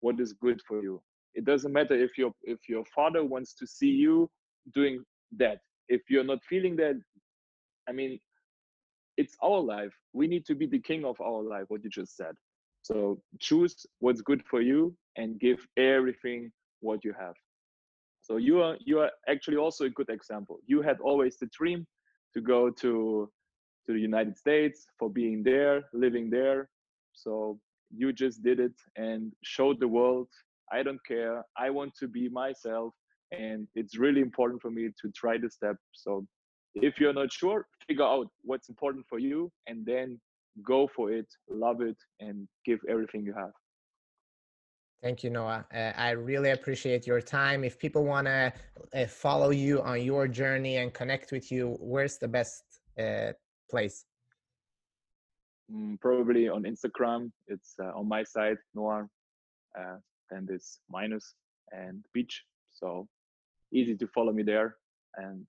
What 0.00 0.20
is 0.20 0.32
good 0.32 0.60
for 0.68 0.82
you. 0.82 1.02
It 1.34 1.44
doesn't 1.44 1.72
matter 1.72 1.94
if 1.94 2.16
your 2.18 2.32
if 2.42 2.60
your 2.68 2.84
father 2.94 3.24
wants 3.24 3.54
to 3.54 3.66
see 3.66 3.94
you 4.04 4.30
doing 4.74 5.02
that. 5.36 5.58
If 5.88 6.02
you're 6.08 6.30
not 6.32 6.40
feeling 6.48 6.76
that 6.76 6.96
i 7.88 7.92
mean 7.92 8.18
it's 9.16 9.36
our 9.42 9.60
life. 9.60 9.92
We 10.12 10.26
need 10.26 10.44
to 10.46 10.54
be 10.54 10.66
the 10.66 10.78
king 10.78 11.04
of 11.04 11.20
our 11.20 11.42
life, 11.42 11.64
what 11.68 11.84
you 11.84 11.90
just 11.90 12.16
said. 12.16 12.34
So 12.82 13.20
choose 13.40 13.86
what's 14.00 14.20
good 14.20 14.42
for 14.50 14.60
you 14.60 14.94
and 15.16 15.40
give 15.40 15.66
everything 15.76 16.52
what 16.80 17.04
you 17.04 17.14
have. 17.18 17.34
So 18.20 18.36
you 18.36 18.60
are 18.62 18.76
you 18.84 19.00
are 19.00 19.10
actually 19.28 19.56
also 19.56 19.84
a 19.84 19.90
good 19.90 20.08
example. 20.10 20.58
You 20.66 20.82
had 20.82 20.98
always 21.00 21.36
the 21.38 21.48
dream 21.58 21.86
to 22.34 22.40
go 22.40 22.70
to 22.70 23.30
to 23.86 23.92
the 23.92 24.00
united 24.00 24.36
states 24.36 24.86
for 24.98 25.10
being 25.10 25.42
there 25.42 25.84
living 25.92 26.30
there. 26.30 26.68
So 27.12 27.58
you 27.90 28.12
just 28.12 28.42
did 28.42 28.60
it 28.60 28.76
and 28.96 29.32
showed 29.42 29.78
the 29.78 29.88
world 29.88 30.28
i 30.72 30.82
don't 30.82 31.04
care. 31.06 31.44
I 31.56 31.70
want 31.70 31.92
to 32.00 32.08
be 32.08 32.28
myself 32.28 32.94
and 33.32 33.68
it's 33.74 33.98
really 33.98 34.20
important 34.20 34.60
for 34.62 34.70
me 34.70 34.88
to 35.00 35.10
try 35.12 35.38
the 35.38 35.50
step. 35.50 35.76
So 35.92 36.26
if 36.74 36.98
you're 36.98 37.12
not 37.12 37.32
sure 37.32 37.66
figure 37.86 38.04
out 38.04 38.28
what's 38.42 38.68
important 38.68 39.04
for 39.08 39.18
you 39.18 39.50
and 39.66 39.84
then 39.84 40.20
go 40.62 40.88
for 40.94 41.12
it 41.12 41.26
love 41.48 41.80
it 41.80 41.96
and 42.20 42.48
give 42.64 42.78
everything 42.88 43.24
you 43.24 43.34
have 43.34 43.52
Thank 45.04 45.22
you, 45.22 45.28
Noah. 45.28 45.66
Uh, 45.70 45.92
I 45.98 46.12
really 46.12 46.52
appreciate 46.52 47.06
your 47.06 47.20
time. 47.20 47.62
If 47.62 47.78
people 47.78 48.06
want 48.06 48.26
to 48.26 48.50
uh, 48.94 49.06
follow 49.06 49.50
you 49.50 49.82
on 49.82 50.00
your 50.00 50.26
journey 50.26 50.78
and 50.78 50.94
connect 50.94 51.30
with 51.30 51.52
you, 51.52 51.76
where's 51.78 52.16
the 52.16 52.26
best 52.26 52.62
uh, 52.98 53.32
place? 53.70 54.06
Mm, 55.70 56.00
probably 56.00 56.48
on 56.48 56.62
Instagram. 56.62 57.30
It's 57.48 57.74
uh, 57.82 57.92
on 57.94 58.08
my 58.08 58.22
side, 58.22 58.56
Noah, 58.74 59.06
uh, 59.78 59.96
and 60.30 60.48
it's 60.48 60.80
minus 60.88 61.34
and 61.72 62.02
beach. 62.14 62.42
So 62.72 63.06
easy 63.74 63.94
to 63.96 64.06
follow 64.06 64.32
me 64.32 64.42
there. 64.42 64.76
And 65.16 65.46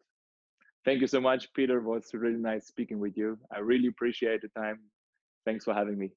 thank 0.86 1.02
you 1.02 1.08
so 1.08 1.20
much, 1.20 1.52
Peter. 1.54 1.78
It 1.80 1.84
was 1.84 2.12
really 2.14 2.38
nice 2.38 2.68
speaking 2.68 3.00
with 3.00 3.18
you. 3.18 3.38
I 3.52 3.60
really 3.60 3.88
appreciate 3.88 4.42
the 4.42 4.50
time. 4.50 4.80
Thanks 5.46 5.66
for 5.66 5.74
having 5.74 5.98
me. 5.98 6.12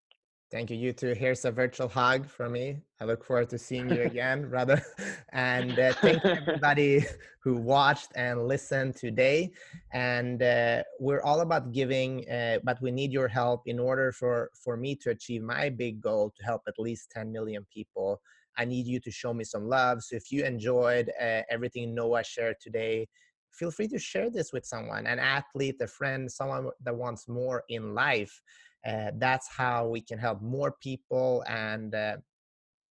Thank 0.51 0.71
you. 0.71 0.79
You 0.79 0.95
too. 0.95 1.13
Here's 1.13 1.45
a 1.45 1.51
virtual 1.51 1.89
hug 1.89 2.27
from 2.27 2.53
me. 2.53 2.79
I 3.01 3.05
look 3.05 3.23
forward 3.23 3.51
to 3.51 3.59
seeing 3.59 3.91
you 3.91 4.03
again, 4.03 4.49
brother. 4.51 4.81
And 5.33 5.79
uh, 5.79 5.93
thank 5.93 6.25
you 6.25 6.31
everybody 6.31 7.05
who 7.45 7.57
watched 7.57 8.13
and 8.15 8.49
listened 8.49 8.97
today. 8.97 9.53
And 9.93 10.43
uh, 10.43 10.85
we're 10.99 11.21
all 11.21 11.41
about 11.41 11.73
giving, 11.73 12.29
uh, 12.31 12.61
but 12.65 12.81
we 12.81 12.91
need 12.91 13.13
your 13.13 13.29
help 13.29 13.63
in 13.67 13.79
order 13.79 14.11
for 14.11 14.51
for 14.65 14.79
me 14.79 14.95
to 15.03 15.11
achieve 15.11 15.43
my 15.43 15.69
big 15.69 16.01
goal 16.01 16.33
to 16.37 16.45
help 16.45 16.63
at 16.67 16.79
least 16.79 17.11
10 17.11 17.31
million 17.31 17.67
people. 17.73 18.23
I 18.57 18.65
need 18.65 18.87
you 18.87 19.01
to 19.01 19.11
show 19.11 19.35
me 19.35 19.45
some 19.45 19.69
love. 19.69 20.03
So 20.03 20.17
if 20.17 20.33
you 20.33 20.45
enjoyed 20.45 21.13
uh, 21.21 21.43
everything 21.51 21.95
Noah 21.95 22.25
shared 22.25 22.57
today, 22.59 23.07
feel 23.53 23.71
free 23.71 23.89
to 23.89 23.99
share 23.99 24.31
this 24.31 24.53
with 24.53 24.65
someone, 24.65 25.07
an 25.07 25.19
athlete, 25.19 25.77
a 25.81 25.87
friend, 25.87 26.31
someone 26.31 26.71
that 26.85 26.95
wants 26.95 27.29
more 27.29 27.65
in 27.69 27.95
life 27.95 28.43
uh, 28.87 29.11
that's 29.19 29.49
how 29.49 29.87
we 29.89 30.01
can 30.01 30.19
help 30.19 30.41
more 30.41 30.73
people 30.81 31.45
and 31.49 31.95
uh, 31.95 32.17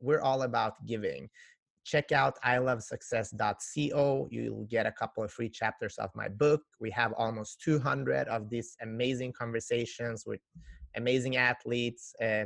we're 0.01 0.21
all 0.21 0.43
about 0.43 0.85
giving. 0.85 1.29
Check 1.85 2.11
out 2.11 2.35
ilovesuccess.co 2.45 4.27
you'll 4.29 4.65
get 4.65 4.85
a 4.85 4.91
couple 4.91 5.23
of 5.23 5.31
free 5.31 5.49
chapters 5.49 5.97
of 5.97 6.09
my 6.13 6.27
book. 6.27 6.61
We 6.79 6.91
have 6.91 7.13
almost 7.13 7.61
200 7.61 8.27
of 8.27 8.49
these 8.49 8.75
amazing 8.81 9.33
conversations 9.33 10.23
with 10.25 10.41
amazing 10.95 11.37
athletes 11.37 12.13
uh, 12.21 12.45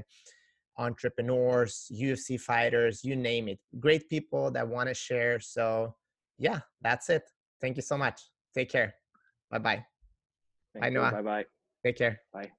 entrepreneurs 0.78 1.92
ufc 1.94 2.40
fighters 2.40 3.04
you 3.04 3.16
name 3.16 3.48
it. 3.48 3.60
Great 3.80 4.10
people 4.10 4.52
that 4.52 4.68
want 4.68 4.90
to 4.90 4.96
share 4.96 5.40
so 5.40 5.96
yeah 6.38 6.60
that's 6.82 7.10
it 7.10 7.24
thank 7.62 7.76
you 7.78 7.82
so 7.84 7.98
much. 7.98 8.22
Take 8.54 8.70
care. 8.72 8.96
Bye 9.50 9.60
bye 9.60 9.86
bye 10.80 10.90
noah. 10.90 11.12
Bye 11.12 11.22
bye 11.22 11.46
take 11.84 11.98
care. 11.98 12.20
Bye 12.34 12.52